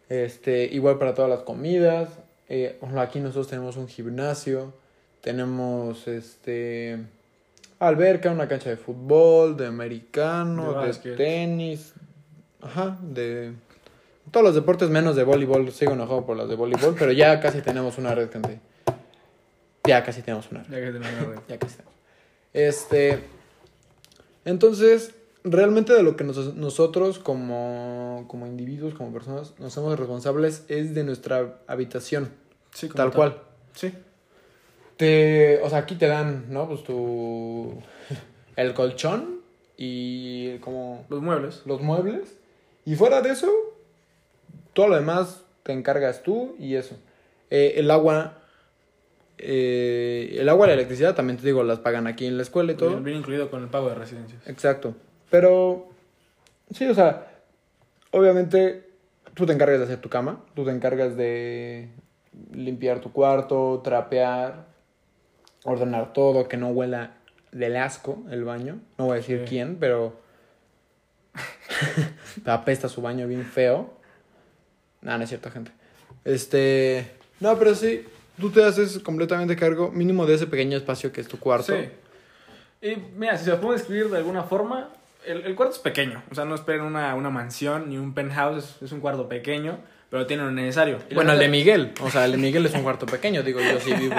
Este, 0.09 0.65
igual 0.65 0.97
para 0.97 1.13
todas 1.13 1.31
las 1.31 1.43
comidas. 1.43 2.09
Eh, 2.49 2.77
aquí 2.97 3.21
nosotros 3.21 3.47
tenemos 3.47 3.77
un 3.77 3.87
gimnasio, 3.87 4.73
tenemos 5.21 6.09
este 6.09 6.99
alberca, 7.79 8.31
una 8.31 8.49
cancha 8.49 8.69
de 8.69 8.75
fútbol, 8.75 9.55
de 9.55 9.67
americano, 9.67 10.81
De 10.81 10.91
de, 10.91 11.15
tenis, 11.15 11.93
ajá, 12.59 12.97
de 13.01 13.53
todos 14.29 14.45
los 14.45 14.55
deportes 14.55 14.89
menos 14.89 15.15
de 15.15 15.23
voleibol. 15.23 15.71
Sigo 15.71 15.93
enojado 15.93 16.25
por 16.25 16.37
las 16.37 16.47
de 16.49 16.55
voleibol, 16.55 16.95
pero 16.97 17.11
ya 17.11 17.39
casi 17.39 17.61
tenemos 17.61 17.97
una 17.97 18.13
red, 18.13 18.29
gente. 18.31 18.59
Ya 19.85 20.03
casi 20.03 20.21
tenemos 20.21 20.49
una 20.51 20.63
red. 20.63 20.69
Ya 20.71 20.79
que 20.85 20.91
tenemos 20.99 21.09
una 21.25 21.33
red. 21.35 21.39
Ya 21.47 21.57
casi 21.59 21.75
tenemos. 21.77 21.95
Este, 22.53 23.23
entonces, 24.45 25.13
realmente 25.43 25.93
de 25.93 26.03
lo 26.03 26.15
que 26.15 26.23
nos- 26.23 26.55
nosotros 26.55 27.19
como, 27.19 28.25
como 28.27 28.45
individuos, 28.47 28.93
como 28.93 29.11
personas, 29.13 29.53
nos 29.59 29.73
somos 29.73 29.97
responsables 29.97 30.65
es 30.67 30.93
de 30.93 31.03
nuestra 31.03 31.59
habitación, 31.67 32.29
Sí, 32.73 32.87
como 32.87 32.97
tal 32.97 33.11
cual. 33.13 33.41
Sí. 33.73 33.93
Te, 34.97 35.59
o 35.63 35.69
sea, 35.69 35.79
aquí 35.79 35.95
te 35.95 36.07
dan, 36.07 36.45
¿no? 36.49 36.67
Pues 36.67 36.83
tu, 36.83 37.73
el 38.55 38.73
colchón 38.73 39.39
y 39.77 40.57
como 40.59 41.05
Los 41.09 41.21
muebles. 41.21 41.61
los 41.65 41.81
muebles. 41.81 42.37
Y 42.85 42.95
fuera 42.95 43.21
de 43.21 43.31
eso, 43.31 43.51
todo 44.73 44.87
lo 44.87 44.95
demás 44.95 45.43
te 45.63 45.73
encargas 45.73 46.23
tú 46.23 46.55
y 46.59 46.75
eso. 46.75 46.95
Eh, 47.49 47.73
el 47.77 47.91
agua, 47.91 48.37
eh, 49.37 50.35
el 50.39 50.49
agua 50.49 50.65
y 50.65 50.69
la 50.69 50.73
electricidad 50.75 51.15
también 51.15 51.37
te 51.37 51.45
digo, 51.45 51.63
las 51.63 51.79
pagan 51.79 52.07
aquí 52.07 52.25
en 52.25 52.37
la 52.37 52.43
escuela 52.43 52.71
y 52.71 52.75
todo. 52.75 52.89
Bien, 52.89 53.03
bien 53.03 53.17
incluido 53.17 53.49
con 53.49 53.61
el 53.63 53.69
pago 53.69 53.89
de 53.89 53.95
residencias. 53.95 54.47
Exacto. 54.47 54.95
Pero, 55.29 55.89
sí, 56.73 56.87
o 56.87 56.93
sea, 56.95 57.27
obviamente 58.11 58.89
tú 59.33 59.45
te 59.45 59.53
encargas 59.53 59.79
de 59.79 59.85
hacer 59.85 59.99
tu 60.01 60.09
cama, 60.09 60.43
tú 60.55 60.65
te 60.65 60.71
encargas 60.71 61.15
de 61.15 61.89
limpiar 62.53 62.99
tu 63.01 63.11
cuarto, 63.11 63.81
trapear, 63.83 64.65
ordenar 65.63 66.13
todo, 66.13 66.47
que 66.47 66.57
no 66.57 66.69
huela 66.69 67.15
del 67.51 67.75
asco 67.77 68.23
el 68.31 68.43
baño. 68.45 68.79
No 68.97 69.05
voy 69.05 69.13
a 69.13 69.17
decir 69.17 69.39
Sí. 69.43 69.45
quién, 69.49 69.75
pero 69.77 70.19
apesta 72.45 72.87
su 72.89 73.01
baño 73.01 73.27
bien 73.27 73.43
feo. 73.45 73.93
No, 75.01 75.17
no 75.17 75.23
es 75.23 75.29
cierto, 75.29 75.49
gente. 75.51 75.71
Este, 76.25 77.11
no, 77.39 77.57
pero 77.57 77.73
sí, 77.75 78.05
tú 78.39 78.49
te 78.51 78.63
haces 78.63 78.99
completamente 78.99 79.55
cargo 79.55 79.91
mínimo 79.91 80.25
de 80.25 80.35
ese 80.35 80.47
pequeño 80.47 80.77
espacio 80.77 81.11
que 81.11 81.21
es 81.21 81.27
tu 81.27 81.39
cuarto. 81.39 81.73
Sí. 81.73 81.89
Y 82.87 82.95
mira, 83.15 83.37
si 83.37 83.45
se 83.45 83.51
los 83.51 83.59
puedo 83.59 83.73
describir 83.73 84.09
de 84.09 84.17
alguna 84.17 84.43
forma, 84.43 84.89
el, 85.25 85.41
el 85.45 85.55
cuarto 85.55 85.75
es 85.75 85.79
pequeño. 85.79 86.23
O 86.31 86.35
sea, 86.35 86.45
no 86.45 86.55
esperen 86.55 86.81
una, 86.81 87.15
una 87.15 87.29
mansión 87.29 87.89
ni 87.89 87.97
un 87.97 88.13
penthouse, 88.13 88.63
es, 88.63 88.81
es 88.83 88.91
un 88.91 88.99
cuarto 88.99 89.29
pequeño, 89.29 89.79
pero 90.09 90.25
tiene 90.27 90.43
lo 90.43 90.51
necesario. 90.51 90.99
Y 91.09 91.15
Bueno, 91.15 91.33
el 91.33 91.39
de 91.39 91.47
Miguel, 91.47 91.93
o 92.01 92.09
sea, 92.09 92.25
el 92.25 92.33
de 92.33 92.37
Miguel 92.37 92.65
es 92.65 92.73
un 92.73 92.83
cuarto 92.83 93.05
pequeño, 93.05 93.43
digo, 93.43 93.59
yo 93.59 93.79
sí 93.79 93.93
vivo, 93.93 94.15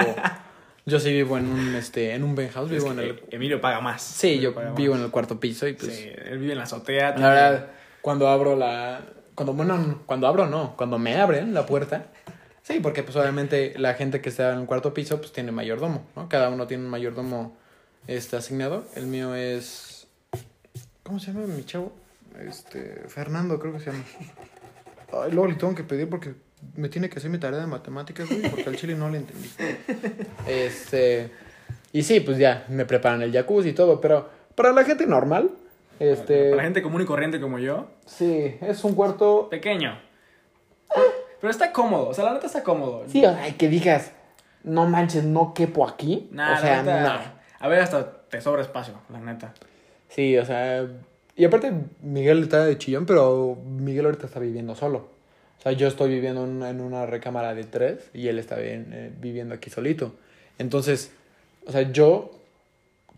yo 0.85 0.99
sí 0.99 1.11
vivo 1.11 1.37
en 1.37 1.47
un, 1.47 1.75
este, 1.75 2.13
en 2.13 2.23
un 2.23 2.35
penthouse, 2.35 2.69
vivo 2.69 2.91
en 2.91 2.99
el, 2.99 3.23
Emilio 3.31 3.59
paga 3.61 3.79
más. 3.81 4.01
sí, 4.01 4.27
Emilio 4.27 4.49
yo 4.49 4.55
paga 4.55 4.69
más. 4.69 4.77
vivo 4.77 4.95
en 4.95 5.01
el 5.03 5.11
cuarto 5.11 5.39
piso 5.39 5.67
y 5.67 5.73
pues, 5.73 5.95
Sí, 5.95 6.09
él 6.25 6.37
vive 6.39 6.53
en 6.53 6.57
la 6.57 6.63
azotea. 6.63 7.15
la 7.17 7.29
verdad, 7.29 7.67
cuando 8.01 8.27
abro 8.27 8.55
la, 8.55 9.01
cuando, 9.35 9.53
bueno, 9.53 10.01
cuando 10.05 10.27
abro 10.27 10.47
no, 10.47 10.75
cuando 10.75 10.99
me 10.99 11.15
abren 11.19 11.53
la 11.53 11.65
puerta, 11.65 12.07
sí, 12.61 12.79
porque 12.79 13.03
pues 13.03 13.15
obviamente 13.15 13.73
la 13.77 13.93
gente 13.93 14.21
que 14.21 14.29
está 14.29 14.53
en 14.53 14.61
el 14.61 14.65
cuarto 14.65 14.93
piso 14.93 15.19
pues 15.19 15.31
tiene 15.31 15.51
mayordomo, 15.51 16.05
¿no? 16.15 16.29
Cada 16.29 16.49
uno 16.49 16.67
tiene 16.67 16.83
un 16.83 16.89
mayordomo, 16.89 17.55
este, 18.07 18.35
asignado. 18.35 18.85
El 18.95 19.07
mío 19.07 19.35
es. 19.35 20.07
¿Cómo 21.03 21.19
se 21.19 21.31
llama 21.31 21.47
mi 21.47 21.63
chavo? 21.65 21.93
Este. 22.39 23.03
Fernando, 23.07 23.59
creo 23.59 23.73
que 23.73 23.79
se 23.79 23.91
llama. 23.91 24.03
Ay, 25.13 25.31
luego 25.31 25.47
le 25.47 25.55
tengo 25.55 25.75
que 25.75 25.83
pedir 25.83 26.09
porque 26.09 26.33
me 26.75 26.89
tiene 26.89 27.09
que 27.09 27.19
hacer 27.19 27.29
mi 27.29 27.37
tarea 27.37 27.59
de 27.59 27.67
matemáticas, 27.67 28.27
güey, 28.27 28.41
porque 28.49 28.67
al 28.67 28.75
chile 28.75 28.95
no 28.95 29.09
le 29.09 29.19
entendí. 29.19 29.49
Este. 30.47 31.31
Y 31.91 32.01
sí, 32.03 32.19
pues 32.21 32.37
ya, 32.37 32.65
me 32.69 32.85
preparan 32.85 33.21
el 33.21 33.31
jacuzzi 33.31 33.69
y 33.69 33.73
todo, 33.73 34.01
pero 34.01 34.27
para 34.55 34.71
la 34.71 34.83
gente 34.83 35.05
normal, 35.05 35.51
este. 35.99 36.51
Para 36.51 36.63
gente 36.63 36.81
común 36.81 37.01
y 37.01 37.05
corriente 37.05 37.39
como 37.39 37.59
yo, 37.59 37.87
Sí, 38.05 38.55
es 38.61 38.83
un 38.83 38.93
cuarto. 38.95 39.49
pequeño. 39.49 39.97
Pero 41.39 41.51
está 41.51 41.71
cómodo, 41.73 42.07
o 42.07 42.13
sea, 42.13 42.23
la 42.25 42.33
neta 42.33 42.47
está 42.47 42.63
cómodo. 42.63 43.03
Sí, 43.07 43.25
ay, 43.25 43.53
que 43.53 43.67
digas, 43.67 44.11
no 44.63 44.87
manches, 44.87 45.25
no 45.25 45.53
quepo 45.53 45.87
aquí. 45.87 46.29
Nah, 46.31 46.57
o 46.57 46.61
sea, 46.61 46.81
neta. 46.83 47.41
A 47.59 47.67
ver, 47.67 47.79
hasta 47.81 48.21
te 48.29 48.39
sobra 48.39 48.61
espacio, 48.61 48.93
la 49.09 49.19
neta. 49.19 49.53
Sí, 50.09 50.37
o 50.37 50.45
sea. 50.45 50.87
Y 51.35 51.45
aparte, 51.45 51.73
Miguel 52.01 52.43
está 52.43 52.63
de 52.63 52.77
chillón, 52.77 53.05
pero 53.05 53.57
Miguel 53.65 54.05
ahorita 54.05 54.27
está 54.27 54.39
viviendo 54.39 54.75
solo. 54.75 55.09
O 55.59 55.61
sea, 55.63 55.71
yo 55.71 55.87
estoy 55.87 56.09
viviendo 56.09 56.45
en, 56.45 56.61
en 56.61 56.81
una 56.81 57.05
recámara 57.05 57.53
de 57.55 57.63
tres 57.63 58.09
y 58.13 58.27
él 58.27 58.37
está 58.37 58.55
bien, 58.57 58.89
eh, 58.93 59.11
viviendo 59.19 59.55
aquí 59.55 59.69
solito. 59.69 60.13
Entonces, 60.59 61.11
o 61.65 61.71
sea, 61.71 61.91
yo, 61.91 62.31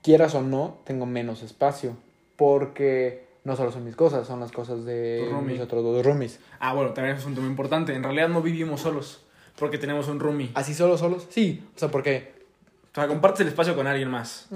quieras 0.01 0.34
o 0.36 0.41
no, 0.41 0.77
tengo 0.86 1.05
menos 1.05 1.44
espacio. 1.44 1.98
Porque 2.36 3.25
no 3.44 3.56
solo 3.56 3.72
son 3.72 3.84
mis 3.86 3.96
cosas, 3.96 4.27
son 4.27 4.39
las 4.39 4.51
cosas 4.51 4.86
de 4.86 5.30
mis 5.46 5.60
otros 5.62 5.84
dos 5.84 6.06
roomies. 6.06 6.39
Ah, 6.60 6.74
bueno, 6.74 6.92
también 6.94 7.15
es 7.18 7.25
un 7.25 7.36
tema 7.36 7.48
importante. 7.48 7.94
En 7.94 8.04
realidad 8.04 8.27
no 8.30 8.42
vivimos 8.42 8.82
solos, 8.82 9.22
porque 9.58 9.77
tenemos 9.77 10.08
un 10.08 10.20
roomie. 10.20 10.51
¿Así 10.56 10.74
solo, 10.74 10.98
solos? 10.98 11.27
Sí, 11.30 11.63
o 11.75 11.80
sea, 11.80 11.89
porque 11.89 12.34
O 12.92 12.96
sea, 12.96 13.08
compartes 13.08 13.42
el 13.42 13.48
espacio 13.50 13.75
con 13.75 13.88
alguien 13.88 14.10
más. 14.10 14.48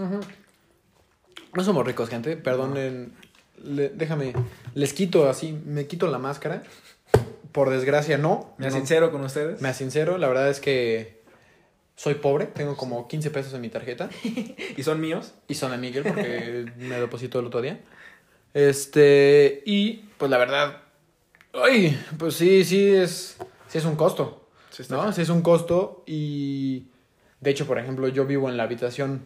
no 1.54 1.64
somos 1.64 1.86
ricos, 1.86 2.10
gente. 2.10 2.36
Perdonen, 2.38 3.14
le- 3.64 3.90
déjame, 3.90 4.34
les 4.74 4.94
quito 4.94 5.30
así, 5.30 5.52
me 5.66 5.88
quito 5.88 6.08
la 6.08 6.18
máscara. 6.20 6.64
Por 7.52 7.70
desgracia, 7.72 8.18
no. 8.18 8.54
Me 8.58 8.68
No- 8.68 8.74
sincero 8.76 9.12
con 9.12 9.24
ustedes. 9.24 9.60
Me 9.62 9.74
sincero, 9.74 10.18
la 10.18 10.28
verdad 10.28 10.50
es 10.50 10.60
que 10.60 11.19
soy 12.00 12.14
pobre, 12.16 12.46
tengo 12.46 12.78
como 12.78 13.10
15 13.10 13.30
pesos 13.30 13.54
en 13.54 13.60
mi 13.60 13.68
tarjeta 13.68 14.10
Y 14.78 14.84
son 14.84 15.02
míos. 15.02 15.34
y 15.50 15.56
son 15.56 15.72
de 15.72 15.78
Miguel 15.78 16.04
porque 16.04 16.66
me 16.78 16.98
depositó 16.98 17.40
el 17.42 17.48
otro 17.48 17.62
día. 17.62 17.82
Este, 18.54 19.62
y 19.66 20.06
pues 20.18 20.32
la 20.32 20.38
verdad, 20.38 20.78
ay, 21.54 22.00
pues 22.18 22.36
sí, 22.36 22.64
sí 22.64 22.90
es, 22.90 23.38
sí 23.68 23.78
es 23.78 23.86
un 23.86 23.96
costo, 23.96 24.48
Sí 24.70 24.82
está 24.82 24.96
¿no? 24.96 25.02
acá. 25.02 25.14
Sí 25.14 25.22
es 25.22 25.30
un 25.30 25.42
costo 25.42 26.04
y 26.06 26.88
de 27.42 27.52
hecho, 27.52 27.68
por 27.68 27.78
ejemplo, 27.80 28.08
yo 28.08 28.26
vivo 28.26 28.50
en 28.50 28.56
la 28.58 28.64
habitación 28.64 29.26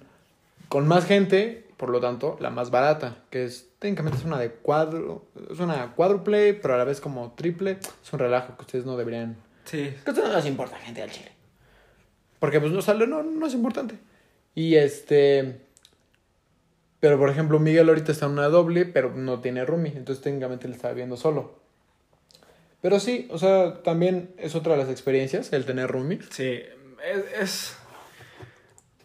con 0.68 0.88
más 0.88 1.06
gente, 1.06 1.68
por 1.78 1.90
lo 1.90 2.00
tanto, 2.00 2.38
la 2.40 2.50
más 2.50 2.72
barata, 2.72 3.18
que 3.30 3.46
es 3.46 3.70
técnicamente 3.80 4.18
es 4.18 4.26
una 4.26 4.40
de 4.40 4.50
cuadro, 4.52 5.26
es 5.52 5.60
una 5.60 5.94
cuádruple, 5.94 6.54
pero 6.56 6.74
a 6.74 6.78
la 6.78 6.86
vez 6.86 7.00
como 7.02 7.34
triple, 7.34 7.78
es 8.04 8.14
un 8.14 8.20
relajo 8.20 8.56
que 8.56 8.62
ustedes 8.62 8.86
no 8.86 8.98
deberían 8.98 9.36
Sí. 9.66 9.94
que 10.04 10.10
a 10.10 10.12
ustedes 10.12 10.30
no 10.30 10.36
les 10.38 10.46
importa 10.48 10.78
gente 10.78 11.02
al 11.04 11.12
chile. 11.12 11.33
Porque 12.44 12.60
pues 12.60 12.74
no 12.74 12.82
sale, 12.82 13.08
no, 13.08 13.24
no 13.24 13.48
es 13.48 13.54
importante. 13.54 13.96
Y 14.54 14.76
este. 14.76 15.62
Pero 17.00 17.18
por 17.18 17.30
ejemplo, 17.30 17.58
Miguel 17.58 17.88
ahorita 17.88 18.12
está 18.12 18.26
en 18.26 18.34
una 18.34 18.50
doble, 18.50 18.84
pero 18.84 19.14
no 19.16 19.40
tiene 19.40 19.64
roomie. 19.64 19.94
Entonces 19.96 20.22
técnicamente 20.22 20.68
él 20.68 20.74
está 20.74 20.90
viviendo 20.90 21.16
solo. 21.16 21.58
Pero 22.82 23.00
sí, 23.00 23.30
o 23.32 23.38
sea, 23.38 23.82
también 23.82 24.32
es 24.38 24.56
otra 24.56 24.74
de 24.74 24.80
las 24.80 24.90
experiencias, 24.90 25.54
el 25.54 25.64
tener 25.64 25.90
roomie. 25.90 26.20
Sí. 26.32 26.60
Es. 27.10 27.42
es- 27.42 27.78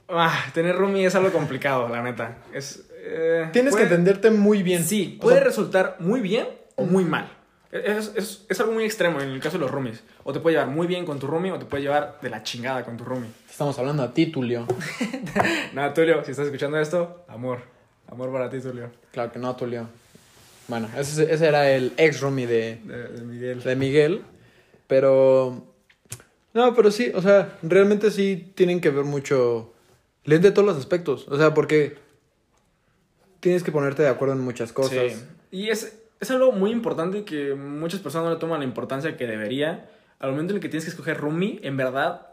Ah, 0.09 0.35
tener 0.53 0.75
roomie 0.75 1.07
es 1.07 1.15
algo 1.15 1.31
complicado, 1.31 1.89
la 1.89 2.03
neta. 2.03 2.39
Es. 2.53 2.89
eh, 2.93 3.51
Tienes 3.53 3.71
puede- 3.73 3.87
que 3.87 3.91
entenderte 3.95 4.33
muy 4.33 4.65
bien. 4.65 4.83
Sí, 4.83 5.17
O 5.21 5.23
puede 5.23 5.37
sea, 5.37 5.45
resultar 5.45 5.95
muy 6.01 6.21
bien 6.21 6.49
o 6.75 6.87
muy 6.87 7.05
mal. 7.05 7.31
Es, 7.71 8.13
es, 8.17 8.47
es 8.49 8.61
algo 8.61 8.73
muy 8.73 8.85
extremo 8.85 9.21
en 9.21 9.29
el 9.29 9.41
caso 9.41 9.59
de 9.59 9.63
los 9.63 9.71
roomies. 9.71 10.03
O 10.25 10.33
te 10.33 10.41
puede 10.41 10.57
llevar 10.57 10.71
muy 10.75 10.87
bien 10.87 11.05
con 11.05 11.19
tu 11.19 11.27
roomie 11.27 11.53
o 11.53 11.59
te 11.59 11.67
puede 11.67 11.83
llevar 11.83 12.19
de 12.23 12.31
la 12.31 12.43
chingada 12.43 12.85
con 12.85 12.97
tu 12.97 13.05
roomie. 13.05 13.29
Estamos 13.49 13.79
hablando 13.79 14.03
a 14.03 14.15
ti, 14.15 14.27
Tulio. 14.27 14.67
Nada, 15.75 15.93
Tulio, 15.93 16.25
si 16.25 16.31
estás 16.31 16.47
escuchando 16.47 16.79
esto, 16.79 17.25
amor. 17.29 17.61
Amor 18.11 18.33
para 18.33 18.49
ti, 18.49 18.61
Tulio. 18.61 18.91
Claro 19.13 19.33
que 19.33 19.39
no, 19.39 19.55
Tulio. 19.55 19.87
Bueno, 20.67 20.89
ese, 20.97 21.33
ese 21.33 21.47
era 21.47 21.71
el 21.71 21.93
ex 21.97 22.21
roomie 22.21 22.47
de, 22.47 22.77
De, 22.85 23.09
de 23.09 23.21
Miguel. 23.23 23.63
de 23.63 23.77
Miguel. 23.77 24.23
Pero. 24.87 25.65
No, 26.55 26.75
pero 26.75 26.91
sí, 26.91 27.13
o 27.15 27.21
sea, 27.21 27.59
realmente 27.63 28.11
sí 28.11 28.53
tienen 28.55 28.81
que 28.81 28.91
ver 28.91 29.05
mucho. 29.05 29.75
Leen 30.25 30.43
de 30.43 30.51
todos 30.51 30.67
los 30.67 30.77
aspectos. 30.79 31.29
O 31.29 31.37
sea, 31.37 31.53
porque. 31.55 31.99
Tienes 33.41 33.63
que 33.63 33.71
ponerte 33.71 34.03
de 34.03 34.09
acuerdo 34.09 34.35
en 34.35 34.41
muchas 34.41 34.73
cosas. 34.73 35.13
Sí. 35.13 35.25
Y 35.53 35.69
es, 35.69 35.97
es 36.21 36.31
algo 36.31 36.53
muy 36.53 36.71
importante 36.71 37.25
que 37.25 37.55
muchas 37.55 38.01
personas 38.01 38.27
no 38.27 38.35
le 38.35 38.41
toman 38.41 38.61
la 38.61 38.65
importancia 38.65 39.17
que 39.17 39.27
debería. 39.27 39.89
Al 40.19 40.31
momento 40.31 40.53
en 40.53 40.57
el 40.57 40.63
que 40.63 40.69
tienes 40.69 40.85
que 40.85 40.91
escoger 40.91 41.17
roomie, 41.19 41.61
en 41.63 41.77
verdad, 41.77 42.27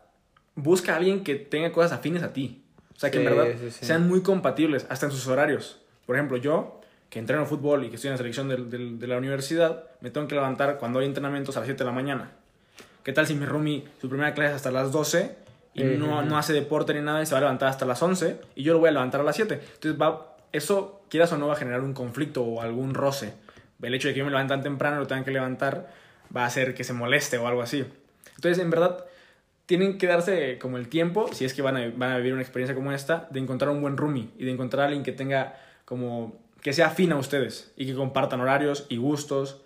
busca 0.56 0.94
a 0.94 0.98
alguien 0.98 1.24
que 1.24 1.36
tenga 1.36 1.72
cosas 1.72 1.92
afines 1.92 2.24
a 2.24 2.34
ti. 2.34 2.64
O 2.96 3.00
sea, 3.00 3.12
que 3.12 3.20
en 3.20 3.26
verdad 3.26 3.48
sí, 3.60 3.72
sí. 3.72 3.86
sean 3.86 4.08
muy 4.08 4.22
compatibles, 4.22 4.86
hasta 4.90 5.06
en 5.08 5.12
sus 5.12 5.28
horarios. 5.28 5.82
Por 6.06 6.16
ejemplo, 6.16 6.38
yo, 6.38 6.82
que 7.10 7.20
entreno 7.20 7.46
fútbol 7.46 7.84
y 7.84 7.90
que 7.90 7.96
estoy 7.96 8.08
en 8.10 8.14
la 8.14 8.18
selección 8.18 8.48
del- 8.48 8.98
de 9.00 9.08
la 9.08 9.18
universidad, 9.18 9.84
me 10.02 10.10
tengo 10.12 10.28
que 10.28 10.36
levantar 10.36 10.78
cuando 10.78 11.00
hay 11.00 11.06
entrenamientos 11.06 11.56
a 11.58 11.60
las 11.60 11.68
7 11.68 11.80
de 11.84 11.90
la 11.90 11.96
mañana. 11.96 12.32
¿Qué 13.04 13.14
tal 13.14 13.28
si 13.28 13.36
mi 13.36 13.46
roomie, 13.46 13.84
su 14.02 14.10
primera 14.10 14.34
clase 14.34 14.50
es 14.52 14.56
hasta 14.56 14.72
las 14.72 14.92
12 14.92 15.36
y 15.76 15.84
no, 15.84 16.22
no 16.24 16.38
hace 16.38 16.54
deporte 16.54 16.94
ni 16.94 17.02
nada 17.02 17.22
y 17.22 17.26
se 17.26 17.34
va 17.34 17.38
a 17.40 17.42
levantar 17.42 17.68
hasta 17.70 17.86
las 17.86 18.02
11 18.02 18.40
y 18.56 18.64
yo 18.64 18.74
lo 18.74 18.80
voy 18.80 18.90
a 18.90 18.94
levantar 18.94 19.22
a 19.22 19.24
las 19.24 19.36
7? 19.36 19.56
Entonces, 19.76 20.02
va, 20.02 20.36
eso, 20.54 21.02
quieras 21.10 21.32
o 21.34 21.38
no, 21.38 21.48
va 21.48 21.54
a 21.54 21.58
generar 21.58 21.82
un 21.82 21.94
conflicto 21.94 22.44
o 22.44 22.62
algún 22.62 22.94
roce. 22.96 23.34
El 23.86 23.94
hecho 23.94 24.08
de 24.08 24.14
que 24.14 24.20
yo 24.20 24.26
me 24.26 24.32
levante 24.32 24.54
tan 24.54 24.64
temprano 24.64 24.98
lo 24.98 25.08
tengan 25.08 25.24
que 25.24 25.32
levantar 25.32 25.92
va 26.36 26.44
a 26.44 26.48
hacer 26.48 26.74
que 26.74 26.84
se 26.84 26.94
moleste 26.94 27.38
o 27.38 27.48
algo 27.48 27.62
así. 27.62 27.86
Entonces, 28.36 28.64
en 28.64 28.70
verdad, 28.70 29.06
tienen 29.66 29.98
que 29.98 30.08
darse 30.08 30.58
como 30.60 30.78
el 30.78 30.90
tiempo, 30.90 31.30
si 31.34 31.46
es 31.46 31.54
que 31.54 31.62
van 31.62 31.78
a, 31.78 31.92
van 31.96 32.12
a 32.12 32.18
vivir 32.18 32.34
una 32.34 32.42
experiencia 32.42 32.76
como 32.76 32.92
esta, 32.92 33.28
de 33.32 33.40
encontrar 33.40 33.72
un 33.72 33.82
buen 33.82 33.98
roomie 33.98 34.30
y 34.38 34.46
de 34.46 34.52
encontrar 34.52 34.84
a 34.84 34.86
alguien 34.86 35.04
que 35.04 35.12
tenga 35.12 35.58
como 35.86 36.40
que 36.62 36.74
sea 36.74 36.88
afín 36.88 37.12
a 37.12 37.18
ustedes 37.18 37.72
y 37.76 37.86
que 37.86 37.94
compartan 37.94 38.42
horarios 38.42 38.88
y 38.90 38.98
gustos. 38.98 39.62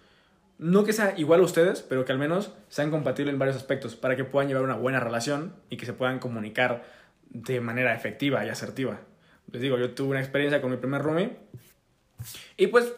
No 0.57 0.83
que 0.83 0.91
sea 0.91 1.13
igual 1.17 1.39
a 1.39 1.43
ustedes, 1.43 1.81
pero 1.81 2.03
que 2.03 2.11
al 2.11 2.17
menos 2.17 2.51
sean 2.67 2.91
compatibles 2.91 3.31
en 3.33 3.39
varios 3.39 3.55
aspectos 3.55 3.95
para 3.95 4.17
que 4.17 4.25
puedan 4.25 4.49
llevar 4.49 4.63
una 4.63 4.75
buena 4.75 4.99
relación 4.99 5.55
y 5.69 5.77
que 5.77 5.85
se 5.85 5.93
puedan 5.93 6.19
comunicar 6.19 6.83
de 7.29 7.61
manera 7.61 7.95
efectiva 7.95 8.45
y 8.45 8.49
asertiva. 8.49 8.99
Les 9.51 9.61
digo, 9.61 9.77
yo 9.77 9.91
tuve 9.91 10.09
una 10.09 10.19
experiencia 10.19 10.61
con 10.61 10.71
mi 10.71 10.77
primer 10.77 11.01
roomie 11.01 11.38
y 12.57 12.67
pues 12.67 12.91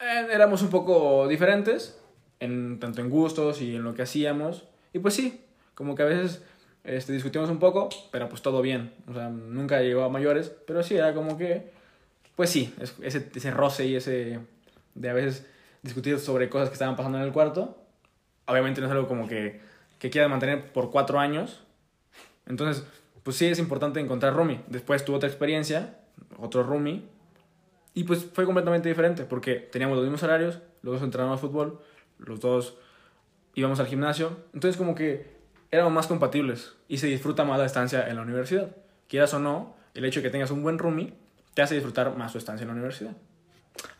eh, 0.00 0.26
éramos 0.32 0.62
un 0.62 0.70
poco 0.70 1.28
diferentes, 1.28 1.98
en, 2.40 2.78
tanto 2.80 3.00
en 3.00 3.10
gustos 3.10 3.60
y 3.60 3.76
en 3.76 3.82
lo 3.84 3.94
que 3.94 4.02
hacíamos. 4.02 4.66
Y 4.92 4.98
pues 4.98 5.14
sí, 5.14 5.44
como 5.74 5.94
que 5.94 6.02
a 6.02 6.06
veces 6.06 6.42
este, 6.84 7.12
discutimos 7.12 7.50
un 7.50 7.58
poco, 7.58 7.88
pero 8.10 8.28
pues 8.28 8.42
todo 8.42 8.62
bien. 8.62 8.92
O 9.08 9.14
sea, 9.14 9.28
nunca 9.28 9.80
llegó 9.82 10.04
a 10.04 10.08
mayores, 10.08 10.50
pero 10.66 10.82
sí, 10.82 10.96
era 10.96 11.14
como 11.14 11.36
que, 11.36 11.70
pues 12.36 12.50
sí, 12.50 12.74
es- 12.80 12.94
ese, 13.02 13.30
ese 13.34 13.50
roce 13.50 13.86
y 13.86 13.96
ese 13.96 14.40
de 14.94 15.08
a 15.10 15.12
veces 15.12 15.46
discutir 15.82 16.18
sobre 16.18 16.48
cosas 16.48 16.68
que 16.68 16.74
estaban 16.74 16.96
pasando 16.96 17.18
en 17.18 17.24
el 17.24 17.32
cuarto. 17.32 17.76
Obviamente 18.46 18.80
no 18.80 18.86
es 18.88 18.92
algo 18.92 19.06
como 19.06 19.28
que, 19.28 19.60
que 19.98 20.10
quieras 20.10 20.30
mantener 20.30 20.72
por 20.72 20.90
cuatro 20.90 21.18
años. 21.20 21.62
Entonces, 22.46 22.84
pues 23.22 23.36
sí 23.36 23.46
es 23.46 23.58
importante 23.58 24.00
encontrar 24.00 24.34
roomie. 24.34 24.60
Después 24.66 25.04
tuve 25.04 25.16
otra 25.16 25.28
experiencia, 25.28 25.98
otro 26.38 26.62
roomie, 26.62 27.04
y 27.94 28.04
pues 28.04 28.26
fue 28.32 28.44
completamente 28.44 28.88
diferente, 28.88 29.24
porque 29.24 29.56
teníamos 29.56 29.96
los 29.96 30.04
mismos 30.04 30.22
horarios, 30.22 30.60
los 30.82 30.94
dos 30.94 31.02
entrenábamos 31.02 31.40
fútbol, 31.40 31.80
los 32.18 32.40
dos 32.40 32.76
íbamos 33.54 33.80
al 33.80 33.86
gimnasio, 33.86 34.36
entonces 34.54 34.76
como 34.76 34.94
que 34.94 35.40
éramos 35.70 35.92
más 35.92 36.06
compatibles 36.06 36.72
y 36.88 36.98
se 36.98 37.06
disfruta 37.06 37.44
más 37.44 37.58
la 37.58 37.66
estancia 37.66 38.08
en 38.08 38.16
la 38.16 38.22
universidad. 38.22 38.74
Quieras 39.08 39.34
o 39.34 39.38
no, 39.38 39.74
el 39.94 40.04
hecho 40.04 40.20
de 40.20 40.24
que 40.24 40.30
tengas 40.30 40.50
un 40.50 40.62
buen 40.62 40.78
roomie 40.78 41.12
te 41.54 41.62
hace 41.62 41.74
disfrutar 41.74 42.16
más 42.16 42.32
tu 42.32 42.38
estancia 42.38 42.62
en 42.62 42.68
la 42.68 42.74
universidad. 42.74 43.12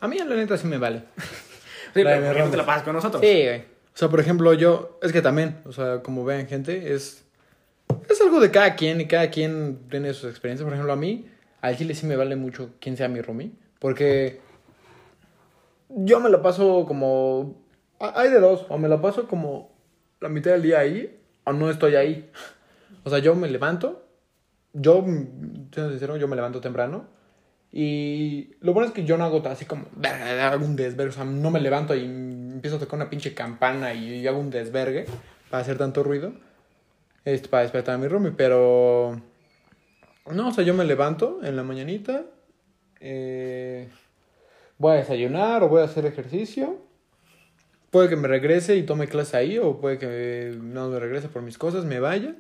A 0.01 0.09
mí, 0.09 0.19
la 0.19 0.37
neta, 0.37 0.57
sí 0.57 0.67
me 0.67 0.79
vale. 0.79 1.03
Sí, 1.93 2.05
La 2.05 2.11
pero 2.11 2.27
¿por 2.27 2.37
qué 2.37 2.43
no 2.43 2.51
te 2.51 2.57
la 2.57 2.67
pasas 2.67 2.83
con 2.85 2.95
nosotros? 2.95 3.21
Sí, 3.21 3.43
güey. 3.43 3.59
O 3.59 3.97
sea, 3.97 4.09
por 4.09 4.21
ejemplo, 4.21 4.55
yo, 4.55 5.01
es 5.03 5.11
que 5.11 5.23
también, 5.23 5.57
o 5.65 5.73
sea, 5.73 6.03
como 6.05 6.25
ven, 6.25 6.47
gente, 6.47 6.95
es, 6.95 7.25
es 8.09 8.21
algo 8.21 8.39
de 8.39 8.53
cada 8.53 8.77
quien 8.77 9.01
y 9.01 9.09
cada 9.09 9.29
quien 9.31 9.81
tiene 9.91 10.15
sus 10.15 10.31
experiencias. 10.31 10.65
Por 10.65 10.73
ejemplo, 10.73 10.93
a 10.93 10.97
mí, 10.97 11.27
al 11.61 11.77
chile 11.77 11.95
sí 11.97 12.07
me 12.07 12.15
vale 12.15 12.37
mucho 12.37 12.71
quién 12.81 12.97
sea 12.97 13.09
mi 13.09 13.21
roomie, 13.21 13.51
porque 13.81 14.41
yo 15.89 16.21
me 16.21 16.31
la 16.31 16.41
paso 16.43 16.87
como, 16.87 17.57
hay 17.99 18.31
de 18.31 18.39
dos, 18.39 18.65
o 18.69 18.79
me 18.79 18.89
la 18.89 19.01
paso 19.01 19.27
como 19.27 19.73
la 20.21 20.29
mitad 20.29 20.53
del 20.53 20.63
día 20.63 20.79
ahí, 20.79 21.21
o 21.45 21.53
no 21.53 21.69
estoy 21.69 21.97
ahí. 21.97 22.31
O 23.03 23.11
sea, 23.11 23.19
yo 23.19 23.35
me 23.35 23.49
levanto, 23.49 24.05
yo, 24.73 25.03
siendo 25.05 25.91
sincero, 25.91 26.17
yo 26.17 26.29
me 26.29 26.37
levanto 26.37 26.61
temprano, 26.61 27.07
y 27.73 28.57
lo 28.61 28.73
bueno 28.73 28.89
es 28.89 28.95
que 28.95 29.05
yo 29.05 29.17
no 29.17 29.25
hago 29.25 29.43
así 29.47 29.65
como, 29.65 29.87
"Verga, 29.97 30.53
hago 30.53 30.65
un 30.65 30.77
desvergue, 30.77 31.11
o 31.11 31.13
sea, 31.13 31.25
no 31.25 31.51
me 31.51 31.61
levanto 31.61 31.95
y 31.95 32.05
empiezo 32.05 32.77
a 32.77 32.81
tocar 32.81 32.97
una 32.97 33.11
pinche 33.11 33.33
campana 33.35 33.95
y, 33.95 34.27
hago 34.27 34.39
un 34.39 34.51
desvergue 34.51 35.07
para 35.51 35.63
hacer 35.63 35.79
tanto 35.79 36.03
ruido, 36.03 36.33
este, 37.25 37.49
para 37.49 37.63
despertar 37.63 37.95
a 37.95 37.99
mi 37.99 38.09
roomie, 38.09 38.33
pero 38.33 39.21
No, 40.31 40.49
o 40.49 40.53
sea, 40.53 40.65
yo 40.65 40.75
me 40.75 40.85
levanto 40.85 41.41
en 41.43 41.57
la 41.57 41.63
mañanita, 41.65 42.25
eh, 43.01 43.89
voy 44.79 44.93
a 44.93 44.97
desayunar 44.97 45.63
o 45.63 45.69
voy 45.69 45.81
a 45.83 45.85
hacer 45.85 46.07
ejercicio. 46.07 46.79
Puede 47.91 48.09
que 48.09 48.17
me 48.17 48.29
regrese 48.29 48.77
y 48.77 48.85
tome 48.85 49.09
clase 49.09 49.37
ahí, 49.37 49.59
o 49.59 49.81
puede 49.81 49.99
que 49.99 50.57
no 50.61 50.89
me 50.89 51.01
regrese 51.01 51.29
por 51.29 51.43
mis 51.43 51.59
cosas, 51.59 51.85
me 51.85 51.99
vaya. 51.99 52.37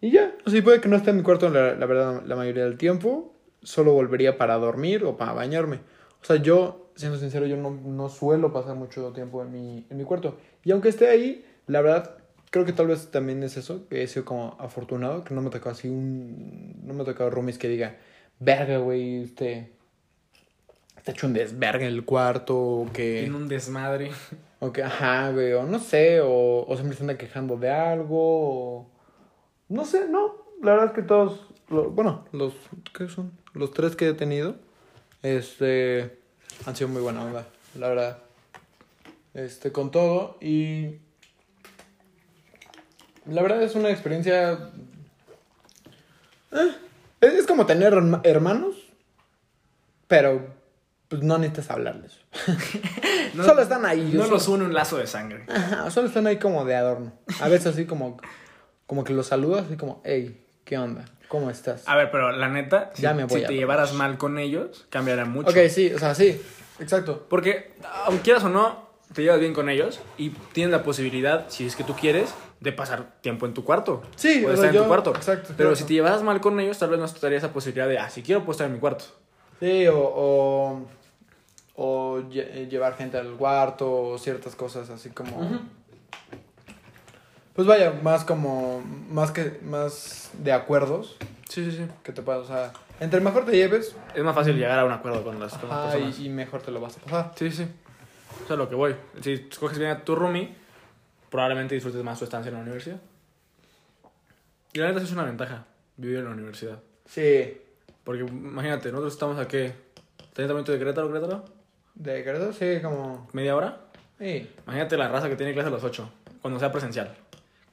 Y 0.00 0.12
ya, 0.12 0.34
o 0.46 0.50
sea, 0.50 0.62
puede 0.62 0.80
que 0.80 0.88
no 0.88 0.96
esté 0.96 1.10
en 1.10 1.16
mi 1.16 1.22
cuarto 1.22 1.50
la, 1.50 1.74
la 1.74 1.86
verdad 1.86 2.22
la 2.24 2.36
mayoría 2.36 2.64
del 2.64 2.78
tiempo. 2.78 3.34
Solo 3.62 3.92
volvería 3.92 4.38
para 4.38 4.56
dormir 4.56 5.04
o 5.04 5.16
para 5.16 5.32
bañarme. 5.32 5.80
O 6.22 6.24
sea, 6.24 6.36
yo, 6.36 6.90
siendo 6.94 7.18
sincero, 7.18 7.46
yo 7.46 7.56
no, 7.56 7.70
no 7.70 8.08
suelo 8.08 8.52
pasar 8.52 8.76
mucho 8.76 9.12
tiempo 9.12 9.42
en 9.42 9.52
mi, 9.52 9.86
en 9.90 9.96
mi 9.96 10.04
cuarto. 10.04 10.38
Y 10.64 10.70
aunque 10.70 10.88
esté 10.88 11.08
ahí, 11.08 11.44
la 11.66 11.82
verdad, 11.82 12.16
creo 12.50 12.64
que 12.64 12.72
tal 12.72 12.86
vez 12.86 13.10
también 13.10 13.42
es 13.42 13.56
eso, 13.56 13.88
que 13.88 14.02
he 14.02 14.06
sido 14.06 14.24
como 14.24 14.56
afortunado, 14.58 15.24
que 15.24 15.34
no 15.34 15.42
me 15.42 15.48
ha 15.48 15.50
tocado 15.50 15.72
así 15.72 15.88
un... 15.88 16.80
No 16.84 16.94
me 16.94 17.02
ha 17.02 17.04
tocado 17.04 17.30
roomies 17.30 17.58
que 17.58 17.68
diga, 17.68 17.96
verga, 18.40 18.78
güey, 18.78 19.22
usted 19.22 19.68
está 20.96 21.12
hecho 21.12 21.26
un 21.28 21.32
desverga 21.32 21.84
en 21.86 21.92
el 21.92 22.04
cuarto, 22.04 22.58
o 22.58 22.92
que... 22.92 23.24
En 23.24 23.34
un 23.34 23.46
desmadre. 23.48 24.10
O 24.62 24.74
que, 24.74 24.82
ajá, 24.82 25.30
güey, 25.30 25.54
o 25.54 25.62
no 25.62 25.78
sé, 25.78 26.20
o, 26.20 26.66
o 26.68 26.74
siempre 26.76 26.94
se 26.94 27.02
anda 27.02 27.16
quejando 27.16 27.56
de 27.56 27.70
algo, 27.70 28.18
o... 28.18 28.90
No 29.70 29.86
sé, 29.86 30.06
no. 30.06 30.34
La 30.62 30.72
verdad 30.72 30.88
es 30.88 30.92
que 30.92 31.00
todos, 31.00 31.46
lo- 31.70 31.88
bueno, 31.88 32.26
los, 32.32 32.52
¿qué 32.92 33.08
son? 33.08 33.32
Los 33.54 33.72
tres 33.72 33.96
que 33.96 34.08
he 34.10 34.12
tenido, 34.12 34.56
este, 35.22 36.18
han 36.66 36.76
sido 36.76 36.88
muy 36.88 37.00
buena 37.00 37.24
onda, 37.24 37.46
la 37.74 37.88
verdad. 37.88 38.18
Este, 39.32 39.72
con 39.72 39.90
todo, 39.90 40.36
y... 40.42 40.98
La 43.24 43.40
verdad 43.40 43.62
es 43.62 43.74
una 43.74 43.88
experiencia... 43.88 44.70
eh, 46.52 46.70
es, 47.20 47.32
es 47.34 47.46
como 47.46 47.66
tener 47.66 47.92
herma- 47.94 48.20
hermanos, 48.24 48.76
pero 50.06 50.46
pues 51.08 51.22
no 51.22 51.38
necesitas 51.38 51.70
hablarles. 51.70 52.18
No- 53.34 53.44
Solo 53.44 53.62
están 53.62 53.86
ahí. 53.86 54.10
No 54.12 54.24
solo- 54.24 54.34
los 54.34 54.48
une 54.48 54.64
un 54.64 54.74
lazo 54.74 54.96
de 54.98 55.06
sangre. 55.06 55.44
Ajá, 55.48 55.88
solo 55.92 56.08
están 56.08 56.26
ahí 56.26 56.38
como 56.38 56.64
de 56.64 56.74
adorno. 56.74 57.12
A 57.40 57.46
veces 57.48 57.68
así 57.68 57.84
como, 57.86 58.20
como 58.86 59.04
que 59.04 59.12
los 59.12 59.28
saludas 59.28 59.66
así 59.66 59.76
como, 59.76 60.02
hey, 60.04 60.44
¿qué 60.64 60.76
onda? 60.78 61.04
¿Cómo 61.28 61.48
estás? 61.48 61.88
A 61.88 61.94
ver, 61.94 62.10
pero 62.10 62.32
la 62.32 62.48
neta, 62.48 62.90
si, 62.92 63.02
Ya 63.02 63.14
me 63.14 63.24
voy 63.24 63.40
si 63.42 63.46
te 63.46 63.54
llevaras 63.54 63.92
mal 63.94 64.18
con 64.18 64.36
ellos, 64.38 64.84
cambiará 64.90 65.26
mucho. 65.26 65.48
ok, 65.50 65.56
sí, 65.68 65.92
o 65.94 65.98
sea, 66.00 66.16
sí, 66.16 66.42
exacto. 66.80 67.24
Porque, 67.30 67.72
aunque 68.06 68.22
quieras 68.22 68.42
o 68.42 68.48
no, 68.48 68.89
te 69.12 69.22
llevas 69.22 69.40
bien 69.40 69.54
con 69.54 69.68
ellos 69.68 70.00
y 70.18 70.30
tienes 70.30 70.70
la 70.72 70.82
posibilidad, 70.82 71.46
si 71.48 71.66
es 71.66 71.74
que 71.76 71.84
tú 71.84 71.94
quieres, 71.94 72.32
de 72.60 72.72
pasar 72.72 73.20
tiempo 73.22 73.46
en 73.46 73.54
tu 73.54 73.64
cuarto. 73.64 74.02
Sí, 74.16 74.44
o 74.44 74.48
de 74.48 74.54
estar 74.54 74.68
en 74.70 74.74
yo- 74.76 74.82
tu 74.82 74.88
cuarto. 74.88 75.10
exacto, 75.16 75.48
Pero 75.56 75.70
claro. 75.70 75.76
si 75.76 75.84
te 75.84 75.94
llevas 75.94 76.22
mal 76.22 76.40
con 76.40 76.60
ellos, 76.60 76.78
tal 76.78 76.90
vez 76.90 77.00
no 77.00 77.08
te 77.08 77.18
daría 77.20 77.38
esa 77.38 77.52
posibilidad 77.52 77.88
de, 77.88 77.98
ah, 77.98 78.08
si 78.10 78.22
quiero, 78.22 78.40
puedo 78.42 78.52
estar 78.52 78.66
en 78.66 78.74
mi 78.74 78.78
cuarto. 78.78 79.04
Sí, 79.58 79.86
o, 79.88 79.98
o, 79.98 80.86
o 81.76 82.18
lle- 82.30 82.68
llevar 82.68 82.96
gente 82.96 83.18
al 83.18 83.32
cuarto 83.36 83.90
o 83.90 84.18
ciertas 84.18 84.54
cosas 84.54 84.88
así 84.90 85.10
como... 85.10 85.60
Pues 87.54 87.66
vaya, 87.66 87.92
más 88.02 88.24
como, 88.24 88.80
más 89.10 89.32
que, 89.32 89.58
más 89.62 90.30
de 90.34 90.52
acuerdos 90.52 91.16
Sí, 91.48 91.68
sí, 91.70 91.76
sí. 91.78 91.86
que 92.04 92.12
te 92.12 92.22
puedas, 92.22 92.42
o 92.42 92.46
sea, 92.46 92.72
entre 93.00 93.20
mejor 93.20 93.44
te 93.44 93.52
lleves, 93.52 93.96
Es 94.14 94.22
más 94.22 94.34
fácil 94.34 94.56
llegar 94.56 94.78
a 94.78 94.84
un 94.84 94.92
acuerdo 94.92 95.24
con 95.24 95.40
las, 95.40 95.54
con 95.58 95.68
las 95.68 95.78
ajá, 95.78 95.90
personas. 95.92 96.18
y, 96.20 96.26
y 96.26 96.28
mejor 96.28 96.62
te 96.62 96.70
lo 96.70 96.80
vas 96.80 96.96
a 96.96 97.00
pasar. 97.00 97.32
Sí, 97.36 97.50
sí. 97.50 97.66
Es 98.50 98.54
a 98.54 98.56
lo 98.56 98.68
que 98.68 98.74
voy. 98.74 98.96
Si 99.20 99.34
escoges 99.48 99.78
bien 99.78 99.92
a 99.92 100.04
tu 100.04 100.16
roomie, 100.16 100.52
probablemente 101.30 101.76
disfrutes 101.76 102.02
más 102.02 102.18
tu 102.18 102.24
estancia 102.24 102.48
en 102.48 102.56
la 102.56 102.62
universidad. 102.62 103.00
Y 104.72 104.80
la 104.80 104.88
neta 104.88 105.00
es 105.04 105.12
una 105.12 105.22
ventaja 105.22 105.66
vivir 105.96 106.18
en 106.18 106.24
la 106.24 106.30
universidad. 106.32 106.80
Sí, 107.06 107.60
Porque 108.02 108.22
imagínate, 108.22 108.90
nosotros 108.90 109.12
estamos 109.12 109.38
a 109.38 109.46
qué? 109.46 109.72
¿30 110.34 110.48
minutos 110.48 110.72
de 110.72 110.78
Querétaro, 110.80 111.06
Querétaro? 111.06 111.44
de 111.94 112.24
Querétaro, 112.24 112.52
sí, 112.52 112.80
como... 112.82 113.28
¿Media 113.32 113.54
hora? 113.54 113.82
Sí. 114.18 114.50
Imagínate 114.66 114.96
la 114.96 115.06
raza 115.06 115.28
que 115.28 115.36
tiene 115.36 115.52
clase 115.52 115.68
a 115.68 115.72
las 115.72 115.84
8, 115.84 116.12
cuando 116.42 116.58
sea 116.58 116.72
presencial. 116.72 117.14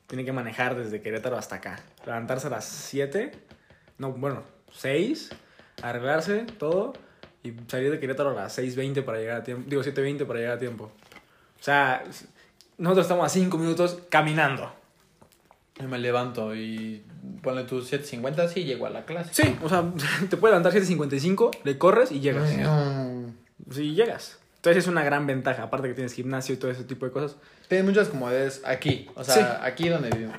Tiene 0.06 0.26
que 0.26 0.32
manejar 0.32 0.76
desde 0.76 1.02
Querétaro 1.02 1.40
hasta 1.40 1.56
acá. 1.56 1.80
Levantarse 2.06 2.46
a 2.46 2.50
las 2.52 2.66
7, 2.66 3.32
no, 3.98 4.12
bueno, 4.12 4.44
6, 4.74 5.32
arreglarse 5.82 6.46
todo 6.60 6.94
y 7.48 7.58
salir 7.68 7.92
de 7.92 8.00
Querétaro 8.00 8.32
a 8.32 8.34
las 8.34 8.58
6.20 8.58 9.04
para 9.04 9.20
llegar 9.20 9.42
a 9.42 9.44
tiempo. 9.44 9.64
Digo, 9.70 9.82
7.20 9.84 10.26
para 10.26 10.40
llegar 10.40 10.56
a 10.56 10.60
tiempo. 10.60 10.92
O 11.60 11.64
sea, 11.64 12.04
nosotros 12.78 13.06
estamos 13.06 13.26
a 13.26 13.30
5 13.30 13.58
minutos 13.58 14.00
caminando. 14.10 14.72
Yo 15.80 15.88
me 15.88 16.00
levanto 16.00 16.56
y 16.56 17.04
ponle 17.44 17.64
tus 17.64 17.92
7.50, 17.92 18.48
sí, 18.50 18.64
llego 18.64 18.86
a 18.88 18.90
la 18.90 19.06
clase. 19.06 19.34
Sí, 19.34 19.56
o 19.62 19.70
sea, 19.70 19.84
te 20.30 20.38
puedes 20.38 20.58
levantar 20.58 20.74
7.55, 20.74 21.60
le 21.64 21.78
corres 21.78 22.12
y 22.12 22.20
llegas. 22.20 22.50
Sí, 23.72 23.94
llegas. 23.94 24.40
Entonces 24.58 24.84
es 24.84 24.88
una 24.90 25.04
gran 25.04 25.28
ventaja, 25.28 25.64
aparte 25.64 25.88
que 25.88 25.94
tienes 25.94 26.14
gimnasio 26.14 26.56
y 26.56 26.58
todo 26.58 26.72
ese 26.72 26.84
tipo 26.84 27.06
de 27.06 27.12
cosas. 27.12 27.38
Tienen 27.68 27.86
muchas 27.86 28.10
comodidades 28.10 28.62
aquí, 28.66 29.08
o 29.16 29.24
sea, 29.24 29.36
Sí. 29.36 29.42
aquí 29.62 29.90
donde 29.90 30.10
vivimos. 30.10 30.38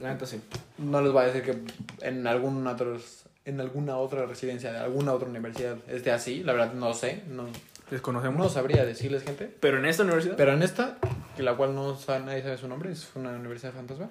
La 0.00 0.12
neta 0.12 0.26
sí. 0.26 0.40
No 0.76 1.00
les 1.00 1.12
voy 1.12 1.22
a 1.24 1.26
decir 1.26 1.42
que 1.42 2.06
en, 2.06 2.26
algún 2.26 2.66
otros, 2.66 3.24
en 3.48 3.60
alguna 3.60 3.96
otra 3.98 4.26
residencia 4.26 4.72
de 4.72 4.78
alguna 4.78 5.12
otra 5.12 5.28
universidad 5.28 5.76
esté 5.88 6.10
así, 6.12 6.42
la 6.44 6.52
verdad 6.52 6.74
no 6.74 6.92
sé, 6.94 7.22
no, 7.28 7.46
Desconocemos. 7.90 8.36
no 8.38 8.48
sabría 8.50 8.84
decirles 8.84 9.22
gente. 9.22 9.50
Pero 9.60 9.78
en 9.78 9.86
esta 9.86 10.02
universidad... 10.02 10.36
Pero 10.36 10.52
en 10.52 10.62
esta, 10.62 10.98
que 11.36 11.42
la 11.42 11.56
cual 11.56 11.74
no 11.74 11.96
sabe, 11.96 12.24
nadie 12.24 12.42
sabe 12.42 12.58
su 12.58 12.68
nombre, 12.68 12.92
es 12.92 13.08
una 13.14 13.30
universidad 13.30 13.72
fantasma. 13.72 14.10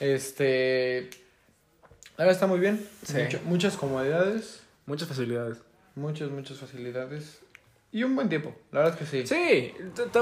Este. 0.00 1.08
La 2.18 2.24
verdad 2.24 2.32
está 2.34 2.46
muy 2.46 2.60
bien. 2.60 2.86
Sí. 3.04 3.14
Mucho- 3.22 3.40
muchas 3.44 3.76
comodidades, 3.76 4.62
Muchas 4.86 5.08
facilidades. 5.08 5.58
muchas, 5.94 6.30
muchas 6.30 6.58
facilidades. 6.58 7.40
Y 7.92 8.02
un 8.04 8.14
buen 8.14 8.28
tiempo, 8.28 8.54
la 8.72 8.80
verdad 8.80 8.98
es 9.00 9.08
que 9.08 9.24
sí. 9.24 9.26
Sí, 9.26 9.72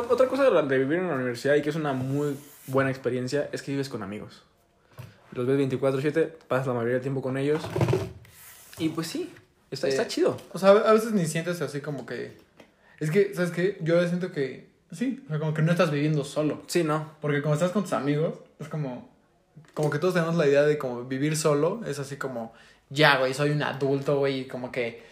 otra 0.09 0.29
cosa 0.29 0.49
de 0.49 0.79
vivir 0.79 0.99
en 0.99 1.09
la 1.09 1.15
universidad 1.15 1.57
y 1.57 1.63
que 1.63 1.71
es 1.71 1.77
una 1.77 1.93
muy 1.93 2.37
buena 2.69 2.91
experiencia 2.91 3.49
es 3.53 3.63
que 3.63 3.73
vives 3.73 3.89
con 3.89 4.03
amigos. 4.05 4.43
Los 5.33 5.47
ves 5.47 5.59
24/7, 5.59 6.29
pasas 6.47 6.69
la 6.69 6.75
mayoría 6.75 6.95
del 6.95 7.03
tiempo 7.03 7.21
con 7.23 7.37
ellos. 7.37 7.61
Y 8.79 8.89
pues 8.89 9.07
sí, 9.07 9.33
está, 9.71 9.89
está 9.89 10.07
chido. 10.09 10.37
O 10.53 10.59
sea, 10.59 10.71
a 10.71 10.93
veces 10.93 11.13
ni 11.13 11.27
sientes 11.27 11.61
así 11.61 11.81
como 11.81 12.07
que. 12.07 12.37
Es 13.01 13.11
que, 13.11 13.35
¿sabes 13.35 13.51
qué? 13.51 13.79
Yo 13.81 14.07
siento 14.07 14.33
que. 14.33 14.69
Sí, 14.93 15.23
o 15.27 15.29
sea, 15.29 15.39
como 15.39 15.55
que 15.55 15.63
no 15.63 15.73
estás 15.73 15.91
viviendo 15.91 16.25
solo. 16.25 16.63
Sí, 16.67 16.85
¿no? 16.85 17.13
Porque 17.21 17.43
como 17.43 17.55
estás 17.55 17.73
con 17.73 17.83
tus 17.83 17.93
amigos, 17.93 18.39
es 18.59 18.69
como. 18.69 19.13
Como 19.75 19.91
que 19.91 19.99
todos 19.99 20.15
tenemos 20.15 20.37
la 20.37 20.47
idea 20.47 20.63
de 20.63 20.79
como 20.79 21.05
vivir 21.05 21.37
solo. 21.37 21.81
Es 21.87 21.99
así 21.99 22.17
como. 22.17 22.53
Ya, 22.91 23.19
güey, 23.19 23.35
soy 23.35 23.51
un 23.51 23.63
adulto, 23.63 24.19
güey. 24.19 24.41
y 24.41 24.45
Como 24.47 24.71
que. 24.71 25.03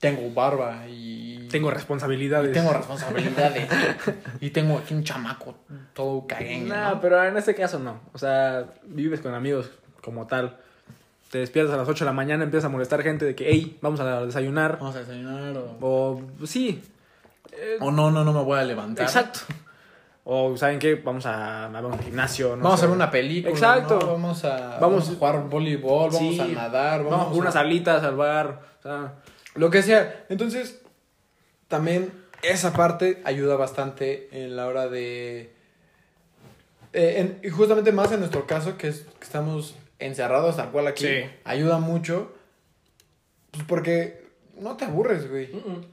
Tengo 0.00 0.30
barba 0.32 0.86
y. 0.88 1.48
Tengo 1.50 1.70
y 1.70 1.74
responsabilidades. 1.74 2.52
tengo 2.52 2.72
responsabilidades. 2.72 3.68
y 4.40 4.50
tengo 4.50 4.78
aquí 4.78 4.92
un 4.92 5.04
chamaco 5.04 5.54
todo 5.94 6.26
cagueño. 6.26 6.74
No, 6.74 6.90
¿no? 6.90 7.00
pero 7.00 7.24
en 7.24 7.36
este 7.36 7.54
caso 7.54 7.78
no. 7.78 8.00
O 8.12 8.18
sea, 8.18 8.74
vives 8.84 9.20
con 9.20 9.34
amigos 9.34 9.70
como 10.02 10.26
tal. 10.26 10.58
Te 11.36 11.40
despiertas 11.40 11.74
a 11.74 11.76
las 11.76 11.86
8 11.86 12.02
de 12.02 12.08
la 12.08 12.14
mañana, 12.14 12.44
empiezas 12.44 12.64
a 12.64 12.68
molestar 12.70 13.02
gente 13.02 13.26
de 13.26 13.34
que, 13.34 13.46
hey, 13.50 13.76
vamos 13.82 14.00
a 14.00 14.24
desayunar. 14.24 14.78
Vamos 14.80 14.96
a 14.96 15.00
desayunar 15.00 15.54
o. 15.58 15.76
O, 15.82 16.46
sí. 16.46 16.82
Eh, 17.52 17.76
O 17.82 17.90
no, 17.90 18.10
no, 18.10 18.24
no 18.24 18.32
me 18.32 18.42
voy 18.42 18.58
a 18.58 18.64
levantar. 18.64 19.04
exacto. 19.04 19.40
O, 20.24 20.56
¿saben 20.56 20.78
qué? 20.78 20.94
Vamos 20.94 21.26
a, 21.26 21.66
a 21.66 21.86
un 21.86 21.98
gimnasio. 21.98 22.56
no 22.56 22.62
vamos 22.62 22.80
sé. 22.80 22.86
a 22.86 22.88
ver 22.88 22.96
una 22.96 23.10
película. 23.10 23.52
Exacto. 23.52 23.98
¿no? 24.00 24.06
Vamos 24.12 24.46
a. 24.46 24.78
Vamos- 24.78 24.80
Vamos 24.80 25.08
a 25.10 25.12
jugar 25.12 25.48
voleibol. 25.50 26.10
Vamos 26.10 26.34
Sí. 26.36 26.40
a 26.40 26.46
nadar. 26.46 27.04
Vamos, 27.04 27.18
Vamos, 27.18 27.36
a 27.36 27.40
unas 27.42 27.56
alitas 27.56 28.02
al 28.02 28.16
bar. 28.16 28.62
O 28.78 28.82
sea, 28.82 29.12
Lo 29.56 29.68
que 29.68 29.82
sea. 29.82 30.24
Entonces, 30.30 30.80
también 31.68 32.12
esa 32.40 32.72
parte 32.72 33.20
ayuda 33.26 33.56
bastante 33.56 34.30
en 34.32 34.56
la 34.56 34.68
hora 34.68 34.88
de... 34.88 35.52
eh, 36.94 37.14
en- 37.18 37.40
y 37.42 37.50
justamente 37.50 37.92
más 37.92 38.10
en 38.12 38.20
nuestro 38.20 38.46
caso, 38.46 38.78
que, 38.78 38.88
es, 38.88 39.00
que 39.18 39.24
estamos 39.24 39.74
encerrados 39.98 40.56
tal 40.56 40.70
cual 40.70 40.86
aquí, 40.88 41.06
Sí. 41.06 41.24
ayuda 41.44 41.78
mucho. 41.78 42.34
Pues 43.50 43.64
porque 43.66 44.26
no 44.58 44.76
te 44.76 44.84
aburres, 44.84 45.28
güey. 45.30 45.50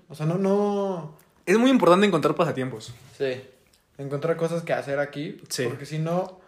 O 0.10 0.16
sea, 0.16 0.26
no, 0.26 0.38
no... 0.38 1.18
es 1.46 1.58
muy 1.58 1.70
importante 1.70 2.06
encontrar 2.06 2.36
pasatiempos. 2.36 2.94
Sí. 3.18 3.42
Encontrar 3.98 4.36
cosas 4.38 4.64
que 4.64 4.74
hacer 4.74 5.00
aquí. 5.00 5.42
Sí. 5.50 5.66
Porque 5.68 5.86
si 5.86 6.00
no... 6.00 6.40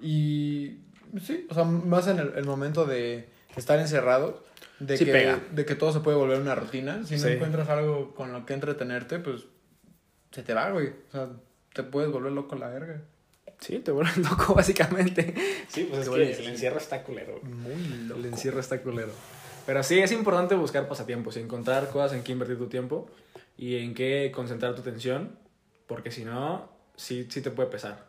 Y... 0.00 0.78
Sí, 1.22 1.46
o 1.48 1.54
sea, 1.54 1.64
más 1.64 2.08
en 2.08 2.18
el, 2.18 2.32
el 2.36 2.44
momento 2.44 2.86
de 2.86 3.28
estar 3.56 3.78
encerrados. 3.78 4.40
De, 4.80 4.96
Sí 4.96 5.04
que, 5.04 5.12
pega. 5.12 5.40
de 5.52 5.64
que 5.64 5.76
todo 5.76 5.92
se 5.92 6.00
puede 6.00 6.16
volver 6.16 6.40
una 6.40 6.56
rutina. 6.56 7.04
Si 7.04 7.14
no 7.14 7.20
Sí. 7.20 7.28
encuentras 7.28 7.68
algo 7.68 8.14
con 8.14 8.32
lo 8.32 8.44
que 8.44 8.54
entretenerte, 8.54 9.20
pues 9.20 9.44
se 10.32 10.42
te 10.42 10.52
va, 10.54 10.70
güey. 10.70 10.88
O 10.88 11.12
sea, 11.12 11.28
te 11.72 11.84
puedes 11.84 12.10
volver 12.10 12.32
loco 12.32 12.56
a 12.56 12.58
la 12.58 12.68
verga. 12.68 13.02
Sí, 13.64 13.78
te 13.78 13.92
vuelves 13.92 14.18
loco, 14.30 14.54
básicamente. 14.54 15.34
Sí, 15.68 15.84
pues 15.90 16.02
es 16.02 16.08
que 16.10 16.32
el 16.42 16.48
encierro 16.48 16.76
está 16.76 17.02
culero. 17.02 17.40
Muy 17.42 17.72
El 18.14 18.26
encierro 18.26 18.60
está 18.60 18.82
culero. 18.82 19.12
Pero 19.64 19.82
sí, 19.82 19.98
es 20.00 20.12
importante 20.12 20.54
buscar 20.54 20.86
pasatiempos 20.86 21.38
y 21.38 21.40
encontrar 21.40 21.88
cosas 21.88 22.12
en 22.12 22.22
que 22.22 22.32
invertir 22.32 22.58
tu 22.58 22.66
tiempo 22.66 23.08
y 23.56 23.76
en 23.78 23.94
qué 23.94 24.30
concentrar 24.34 24.74
tu 24.74 24.82
atención, 24.82 25.38
porque 25.86 26.10
si 26.10 26.26
no, 26.26 26.68
sí, 26.96 27.26
sí 27.30 27.40
te 27.40 27.50
puede 27.50 27.70
pesar. 27.70 28.06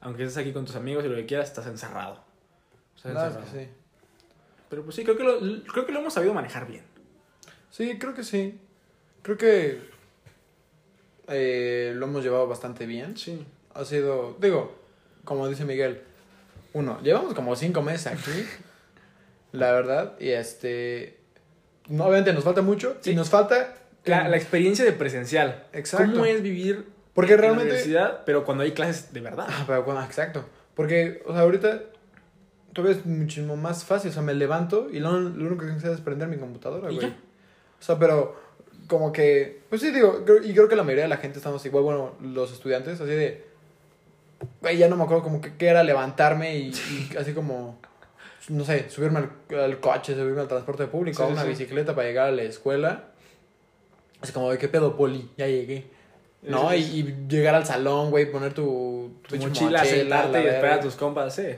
Aunque 0.00 0.22
estés 0.24 0.38
aquí 0.38 0.54
con 0.54 0.64
tus 0.64 0.76
amigos 0.76 1.04
y 1.04 1.08
lo 1.08 1.16
que 1.16 1.26
quieras, 1.26 1.48
estás 1.48 1.66
encerrado. 1.66 2.24
Estás 2.96 3.12
Claro 3.12 3.26
encerrado. 3.28 3.52
que 3.52 3.64
sí. 3.66 3.70
Pero 4.70 4.82
pues 4.84 4.96
sí, 4.96 5.04
creo 5.04 5.18
que 5.18 5.24
lo, 5.24 5.62
creo 5.64 5.84
que 5.84 5.92
lo 5.92 6.00
hemos 6.00 6.14
sabido 6.14 6.32
manejar 6.32 6.66
bien. 6.66 6.84
Sí, 7.70 7.98
creo 7.98 8.14
que 8.14 8.24
sí. 8.24 8.58
Creo 9.20 9.36
que 9.36 9.78
eh, 11.28 11.92
lo 11.94 12.06
hemos 12.06 12.24
llevado 12.24 12.46
bastante 12.46 12.86
bien. 12.86 13.14
Sí. 13.18 13.44
Ha 13.74 13.84
sido, 13.84 14.36
digo, 14.40 14.85
como 15.26 15.46
dice 15.48 15.66
Miguel, 15.66 16.00
uno, 16.72 16.98
llevamos 17.02 17.34
como 17.34 17.54
cinco 17.56 17.82
meses 17.82 18.06
aquí, 18.06 18.46
la 19.52 19.72
verdad, 19.72 20.14
y 20.18 20.30
este, 20.30 21.18
no, 21.88 22.04
obviamente 22.04 22.32
nos 22.32 22.44
falta 22.44 22.62
mucho, 22.62 22.96
Sí. 23.02 23.10
y 23.10 23.14
nos 23.14 23.28
falta... 23.28 23.74
La, 24.06 24.28
la 24.28 24.36
experiencia 24.36 24.84
de 24.84 24.92
presencial. 24.92 25.66
Exacto. 25.72 26.12
¿Cómo 26.12 26.24
es 26.26 26.40
vivir 26.40 26.86
Porque 27.12 27.32
en 27.32 27.38
la 27.38 27.42
realmente... 27.42 27.70
universidad, 27.70 28.22
pero 28.24 28.44
cuando 28.44 28.62
hay 28.62 28.70
clases 28.70 29.12
de 29.12 29.20
verdad? 29.20 29.46
Ah, 29.48 29.64
pero 29.66 29.82
bueno, 29.82 30.00
exacto. 30.04 30.44
Porque, 30.76 31.22
o 31.26 31.32
sea, 31.32 31.40
ahorita 31.42 31.82
todavía 32.72 32.96
es 32.96 33.04
muchísimo 33.04 33.56
más 33.56 33.84
fácil. 33.84 34.10
O 34.10 34.14
sea, 34.14 34.22
me 34.22 34.32
levanto 34.32 34.88
y 34.92 35.00
lo, 35.00 35.10
lo 35.18 35.46
único 35.46 35.64
que 35.66 35.72
hacer 35.72 35.90
es 35.90 36.00
prender 36.00 36.28
mi 36.28 36.36
computadora, 36.36 36.92
¿Y 36.92 36.96
güey. 36.96 37.08
O 37.08 37.82
sea, 37.82 37.98
pero 37.98 38.36
como 38.86 39.12
que, 39.12 39.62
pues 39.70 39.80
sí, 39.82 39.90
digo, 39.90 40.24
y 40.44 40.52
creo 40.52 40.68
que 40.68 40.76
la 40.76 40.84
mayoría 40.84 41.04
de 41.04 41.08
la 41.10 41.16
gente 41.16 41.38
estamos 41.38 41.66
igual, 41.66 41.82
bueno, 41.82 42.14
los 42.20 42.52
estudiantes, 42.52 43.00
así 43.00 43.10
de, 43.10 43.44
güey, 44.60 44.78
ya 44.78 44.88
no 44.88 44.96
me 44.96 45.04
acuerdo 45.04 45.22
como 45.22 45.40
que 45.40 45.56
qué 45.56 45.68
era 45.68 45.82
levantarme 45.82 46.56
y, 46.56 46.72
y 47.12 47.16
así 47.16 47.32
como, 47.32 47.78
no 48.48 48.64
sé, 48.64 48.88
subirme 48.90 49.18
al, 49.20 49.58
al 49.58 49.80
coche, 49.80 50.14
subirme 50.14 50.40
al 50.40 50.48
transporte 50.48 50.86
público, 50.86 51.22
a 51.22 51.26
sí, 51.26 51.32
una 51.32 51.42
sí. 51.42 51.48
bicicleta 51.48 51.94
para 51.94 52.08
llegar 52.08 52.28
a 52.28 52.32
la 52.32 52.42
escuela. 52.42 53.04
Así 54.20 54.32
como, 54.32 54.50
de, 54.50 54.58
¿qué 54.58 54.68
pedo, 54.68 54.96
poli? 54.96 55.30
Ya 55.36 55.46
llegué. 55.46 55.94
¿No? 56.42 56.72
Y, 56.74 56.78
y 56.78 57.26
llegar 57.28 57.54
al 57.54 57.66
salón, 57.66 58.10
güey, 58.10 58.30
poner 58.30 58.54
tu, 58.54 59.16
tu 59.28 59.36
mochila, 59.36 59.84
sentarte 59.84 60.42
y 60.42 60.46
esperar 60.46 60.78
a 60.78 60.80
tus 60.80 60.94
compas, 60.94 61.34
sí. 61.34 61.48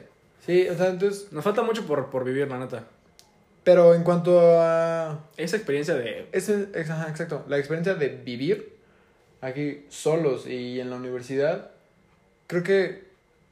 Sí, 0.47 0.67
o 0.69 0.75
sea, 0.77 0.89
entonces, 0.89 1.31
Nos 1.31 1.45
falta 1.45 1.63
mucho 1.63 1.87
por, 1.87 2.09
por 2.09 2.25
vivir, 2.25 2.49
la 2.49 2.59
neta. 2.59 2.85
pero 3.65 3.95
en 3.95 4.03
cuanto 4.03 4.41
a... 4.41 5.27
Esa 5.37 5.57
experiencia 5.57 5.95
de... 5.95 6.27
Ese, 6.33 6.69
exacto, 6.75 7.45
la 7.49 7.59
experiencia 7.59 7.95
de 7.95 8.09
vivir 8.09 8.79
aquí 9.43 9.85
solos 9.91 10.47
y 10.47 10.81
en 10.81 10.89
la 10.89 10.97
universidad, 10.97 11.71
creo 12.49 12.63
que 12.65 13.07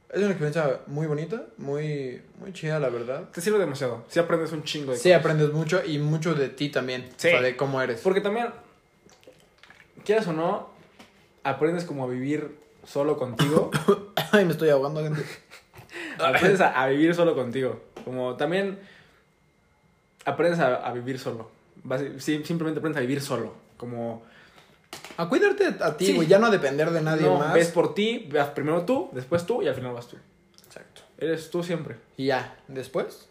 es 0.09 0.17
una 0.19 0.27
experiencia 0.27 0.79
muy 0.87 1.07
bonita, 1.07 1.43
muy, 1.57 2.21
muy 2.39 2.51
chida, 2.53 2.79
la 2.79 2.89
verdad. 2.89 3.29
Te 3.33 3.39
sirve 3.41 3.59
demasiado. 3.59 4.03
Sí 4.09 4.19
aprendes 4.19 4.51
un 4.51 4.63
chingo 4.63 4.91
de 4.91 4.97
Sí, 4.97 5.09
cosas. 5.09 5.19
aprendes 5.21 5.51
mucho 5.53 5.81
y 5.85 5.97
mucho 5.99 6.33
de 6.35 6.49
ti 6.49 6.67
también, 6.69 7.09
Sí. 7.17 7.27
o 7.29 7.31
sea, 7.31 7.41
de 7.41 7.55
cómo 7.57 7.81
eres. 7.81 8.01
Porque 8.01 8.21
también, 8.21 8.47
quieras 10.05 10.27
o 10.27 10.33
no, 10.33 10.69
aprendes 11.43 11.85
como 11.85 12.03
a 12.03 12.07
vivir 12.07 12.55
solo 12.85 13.17
contigo. 13.17 13.71
Ay, 14.31 14.45
me 14.45 14.51
estoy 14.51 14.69
ahogando, 14.69 15.01
gente. 15.03 15.21
aprendes 16.19 16.61
a, 16.61 16.81
a 16.81 16.87
vivir 16.87 17.13
solo 17.15 17.35
contigo. 17.35 17.81
Como 18.05 18.35
también 18.37 18.79
aprendes 20.25 20.59
a, 20.59 20.75
a 20.75 20.93
vivir 20.93 21.19
solo. 21.19 21.49
Sí, 22.17 22.43
simplemente 22.43 22.79
aprendes 22.79 22.97
a 22.97 23.01
vivir 23.01 23.21
solo. 23.21 23.53
Como 23.77 24.23
A 25.17 25.27
cuidarte 25.29 25.65
a 25.83 25.97
ti, 25.97 26.07
Sí. 26.07 26.13
güey, 26.15 26.27
ya 26.27 26.37
no 26.39 26.45
a 26.47 26.49
depender 26.51 26.91
de 26.91 27.01
nadie 27.01 27.23
no, 27.25 27.37
más. 27.39 27.53
ves 27.53 27.69
por 27.69 27.93
ti, 27.95 28.29
vas 28.31 28.49
primero 28.49 28.83
tú, 28.85 29.09
después 29.13 29.45
tú 29.45 29.61
y 29.63 29.67
al 29.67 29.73
final 29.75 29.93
vas 29.93 30.07
tú. 30.07 30.17
Exacto. 30.65 31.01
Eres 31.17 31.49
tú 31.49 31.63
siempre. 31.63 31.95
Y 32.17 32.27
ya, 32.27 32.55
después, 32.67 33.27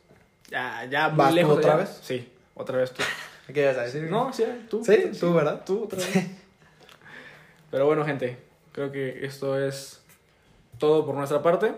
Ya, 0.51 0.85
ya 0.91 1.09
muy 1.09 1.19
¿Vas 1.19 1.31
tú 1.31 1.35
lejos. 1.37 1.59
otra 1.59 1.71
ya- 1.73 1.77
vez? 1.79 1.99
Sí, 2.03 2.29
otra 2.55 2.79
vez 2.79 2.93
tú. 2.93 3.03
¿qué 3.53 3.63
ibas 3.63 3.77
a 3.79 3.83
decir? 3.83 4.03
No, 4.11 4.33
sí, 4.33 4.45
tú. 4.69 4.83
Sí, 4.85 5.11
tú, 5.19 5.33
¿verdad? 5.35 5.63
Tú 5.65 5.85
otra 5.85 5.99
vez. 5.99 6.27
Pero 7.71 7.87
bueno, 7.87 8.05
gente, 8.05 8.39
creo 8.73 8.91
que 8.93 9.25
esto 9.25 9.59
es 9.59 10.01
todo 10.79 11.05
por 11.07 11.15
nuestra 11.15 11.43
parte. 11.43 11.75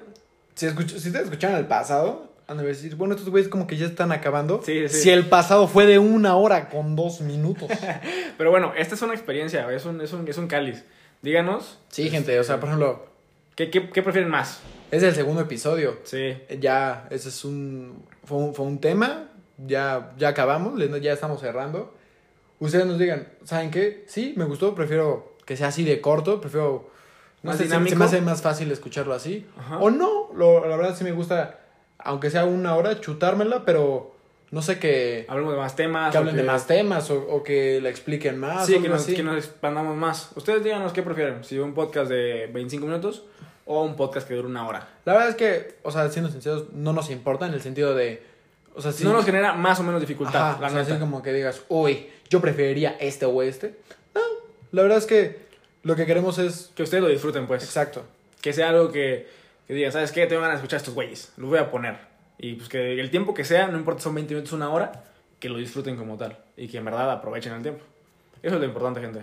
Si, 0.54 0.68
si 0.68 0.74
ustedes 1.08 1.24
escucharon 1.24 1.56
el 1.56 1.66
pasado, 1.66 2.27
han 2.48 2.58
de 2.58 2.64
decir, 2.64 2.96
bueno, 2.96 3.14
estos 3.14 3.30
güeyes 3.30 3.48
como 3.48 3.66
que 3.66 3.76
ya 3.76 3.86
están 3.86 4.10
acabando. 4.10 4.60
Sí, 4.64 4.88
sí. 4.88 5.02
Si 5.02 5.10
el 5.10 5.26
pasado 5.26 5.68
fue 5.68 5.86
de 5.86 5.98
una 5.98 6.34
hora 6.36 6.68
con 6.70 6.96
dos 6.96 7.20
minutos. 7.20 7.68
Pero 8.38 8.50
bueno, 8.50 8.72
esta 8.76 8.94
es 8.96 9.02
una 9.02 9.14
experiencia, 9.14 9.70
es 9.72 9.84
un, 9.84 10.00
es 10.00 10.12
un, 10.12 10.26
es 10.26 10.38
un 10.38 10.48
cáliz. 10.48 10.84
Díganos, 11.22 11.78
sí, 11.88 12.08
gente, 12.10 12.38
o 12.40 12.44
sea, 12.44 12.58
por 12.58 12.68
ejemplo, 12.70 13.06
¿qué, 13.54 13.70
qué, 13.70 13.90
qué 13.90 14.02
prefieren 14.02 14.30
más? 14.30 14.60
es 14.90 15.02
el 15.02 15.14
segundo 15.14 15.42
episodio. 15.42 15.98
Sí. 16.04 16.38
Ya, 16.60 17.06
ese 17.10 17.28
es 17.28 17.44
un. 17.44 18.02
Fue 18.24 18.38
un, 18.38 18.54
fue 18.54 18.64
un 18.64 18.80
tema. 18.80 19.28
Ya, 19.58 20.12
ya 20.16 20.28
acabamos, 20.28 20.80
ya 21.02 21.12
estamos 21.12 21.40
cerrando. 21.40 21.92
Ustedes 22.60 22.86
nos 22.86 22.98
digan, 22.98 23.28
¿saben 23.44 23.70
qué? 23.70 24.04
Sí, 24.08 24.32
me 24.36 24.44
gustó, 24.44 24.74
prefiero 24.74 25.36
que 25.44 25.56
sea 25.56 25.68
así 25.68 25.84
de 25.84 26.00
corto, 26.00 26.40
prefiero. 26.40 26.90
No 27.42 27.50
Más 27.50 27.58
sé, 27.58 27.68
se- 27.68 27.78
me 27.96 28.04
hace 28.04 28.20
más 28.20 28.40
fácil 28.42 28.70
escucharlo 28.72 29.12
así. 29.14 29.46
Ajá. 29.58 29.78
O 29.78 29.90
no, 29.90 30.30
lo- 30.34 30.66
la 30.66 30.76
verdad 30.76 30.96
sí 30.96 31.04
me 31.04 31.12
gusta, 31.12 31.58
aunque 31.98 32.30
sea 32.30 32.44
una 32.44 32.76
hora, 32.76 33.00
chutármela, 33.00 33.64
pero 33.64 34.14
no 34.50 34.62
sé 34.62 34.78
que, 34.78 35.26
Hablemos 35.28 35.52
de 35.52 35.58
más 35.58 35.76
temas. 35.76 36.12
que 36.12 36.18
hablen 36.18 36.36
de 36.36 36.42
más 36.42 36.66
temas 36.66 37.10
o, 37.10 37.18
o 37.28 37.42
que 37.42 37.80
la 37.80 37.90
expliquen 37.90 38.38
más. 38.38 38.66
Sí, 38.66 38.80
que 38.80 38.88
nos, 38.88 39.02
así. 39.02 39.14
que 39.14 39.22
nos 39.22 39.36
expandamos 39.36 39.96
más. 39.96 40.30
Ustedes 40.36 40.64
díganos 40.64 40.92
qué 40.92 41.02
prefieren, 41.02 41.44
si 41.44 41.58
un 41.58 41.74
podcast 41.74 42.08
de 42.10 42.48
25 42.52 42.86
minutos 42.86 43.24
o 43.66 43.84
un 43.84 43.96
podcast 43.96 44.26
que 44.26 44.34
dure 44.34 44.48
una 44.48 44.66
hora. 44.66 44.88
La 45.04 45.12
verdad 45.12 45.28
es 45.28 45.34
que, 45.34 45.76
o 45.82 45.90
sea, 45.90 46.08
siendo 46.08 46.30
sinceros, 46.30 46.72
no 46.72 46.94
nos 46.94 47.10
importa 47.10 47.46
en 47.46 47.52
el 47.52 47.60
sentido 47.60 47.94
de. 47.94 48.22
O 48.74 48.80
sea, 48.80 48.92
sí. 48.92 49.04
No 49.04 49.12
nos 49.12 49.26
genera 49.26 49.52
más 49.52 49.78
o 49.80 49.82
menos 49.82 50.00
dificultad, 50.00 50.52
Ajá, 50.52 50.60
la 50.60 50.66
o 50.68 50.70
sea, 50.70 50.80
así 50.80 50.92
como 50.94 51.22
que 51.22 51.32
digas, 51.32 51.62
uy, 51.68 52.08
yo 52.30 52.40
preferiría 52.40 52.96
este 53.00 53.26
o 53.26 53.42
este. 53.42 53.78
No, 54.14 54.22
la 54.72 54.82
verdad 54.82 54.98
es 54.98 55.06
que 55.06 55.40
lo 55.82 55.94
que 55.94 56.06
queremos 56.06 56.38
es. 56.38 56.70
Que 56.74 56.82
ustedes 56.84 57.02
lo 57.02 57.10
disfruten, 57.10 57.46
pues. 57.46 57.62
Exacto. 57.62 58.04
Que 58.40 58.54
sea 58.54 58.70
algo 58.70 58.90
que, 58.90 59.28
que 59.68 59.74
digan, 59.74 59.92
¿sabes 59.92 60.10
qué? 60.10 60.26
Tengo 60.26 60.42
ganas 60.42 60.56
de 60.56 60.58
escuchar 60.60 60.78
a 60.78 60.80
estos 60.80 60.94
güeyes. 60.94 61.32
Los 61.36 61.48
voy 61.50 61.58
a 61.60 61.70
poner. 61.70 61.96
Y 62.38 62.54
pues 62.54 62.68
que 62.68 62.98
el 63.00 63.10
tiempo 63.10 63.34
que 63.34 63.44
sea, 63.44 63.68
no 63.68 63.78
importa 63.78 64.00
si 64.00 64.04
son 64.04 64.14
20 64.16 64.34
minutos, 64.34 64.52
una 64.52 64.70
hora, 64.70 65.04
que 65.38 65.48
lo 65.48 65.58
disfruten 65.58 65.96
como 65.96 66.16
tal. 66.16 66.36
Y 66.56 66.66
que 66.68 66.78
en 66.78 66.84
verdad 66.84 67.10
aprovechen 67.10 67.52
el 67.52 67.62
tiempo. 67.62 67.84
Eso 68.42 68.54
es 68.56 68.60
lo 68.60 68.66
importante, 68.66 69.00
gente. 69.00 69.20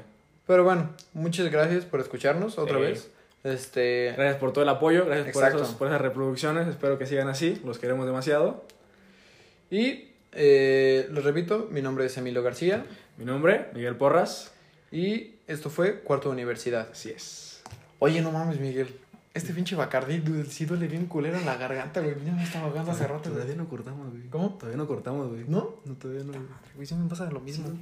Pero 0.47 0.63
bueno, 0.63 0.91
muchas 1.13 1.49
gracias 1.51 1.85
por 1.85 1.99
escucharnos 1.99 2.57
otra 2.57 2.77
vez. 2.77 3.09
Este. 3.43 4.13
Gracias 4.15 4.37
por 4.37 4.53
todo 4.53 4.63
el 4.63 4.69
apoyo, 4.69 5.05
gracias 5.05 5.33
por, 5.33 5.43
Exacto. 5.43 5.63
esos- 5.63 5.75
por 5.75 5.87
esas 5.87 6.01
reproducciones. 6.01 6.67
Espero 6.67 6.97
que 6.97 7.05
sigan 7.05 7.27
así. 7.27 7.61
Los 7.65 7.79
queremos 7.79 8.05
demasiado. 8.05 8.63
Y 9.71 10.09
eh, 10.33 11.07
lo 11.11 11.21
repito, 11.21 11.67
mi 11.71 11.81
nombre 11.81 12.05
es 12.05 12.17
Emilio 12.17 12.43
García. 12.43 12.85
Mi 13.17 13.25
nombre, 13.25 13.67
Miguel 13.73 13.95
Porras. 13.95 14.51
Y 14.91 15.35
esto 15.47 15.69
fue 15.69 15.99
Cuarto 16.01 16.29
de 16.29 16.33
Universidad. 16.33 16.89
Así 16.91 17.09
es. 17.11 17.61
Oye, 17.99 18.21
no 18.21 18.31
mames, 18.31 18.59
Miguel. 18.59 18.99
Este 19.35 19.53
pinche 19.53 19.75
Bacardí 19.75 20.19
dude, 20.19 20.45
sí 20.45 20.63
duele 20.65 20.87
bien 20.87 21.07
culero 21.07 21.37
en 21.37 21.45
la 21.45 21.57
garganta, 21.57 21.99
güey. 21.99 22.15
Ya 22.25 22.31
me 22.31 22.41
estaba 22.41 22.67
ahogando 22.67 22.93
hace 22.93 23.05
rato, 23.05 23.29
güey. 23.33 23.53
no 23.57 23.67
cortamos, 23.67 24.09
güey. 24.09 24.29
¿Cómo? 24.29 24.51
Todavía 24.53 24.77
no 24.77 24.87
cortamos, 24.87 25.27
güey. 25.27 25.43
¿No? 25.45 25.75
No, 25.83 25.93
todavía 25.95 26.23
no. 26.23 26.31
Güey, 26.73 26.87
sí 26.87 26.95
me 26.95 27.09
pasa 27.09 27.29
lo 27.29 27.41
mismo. 27.41 27.77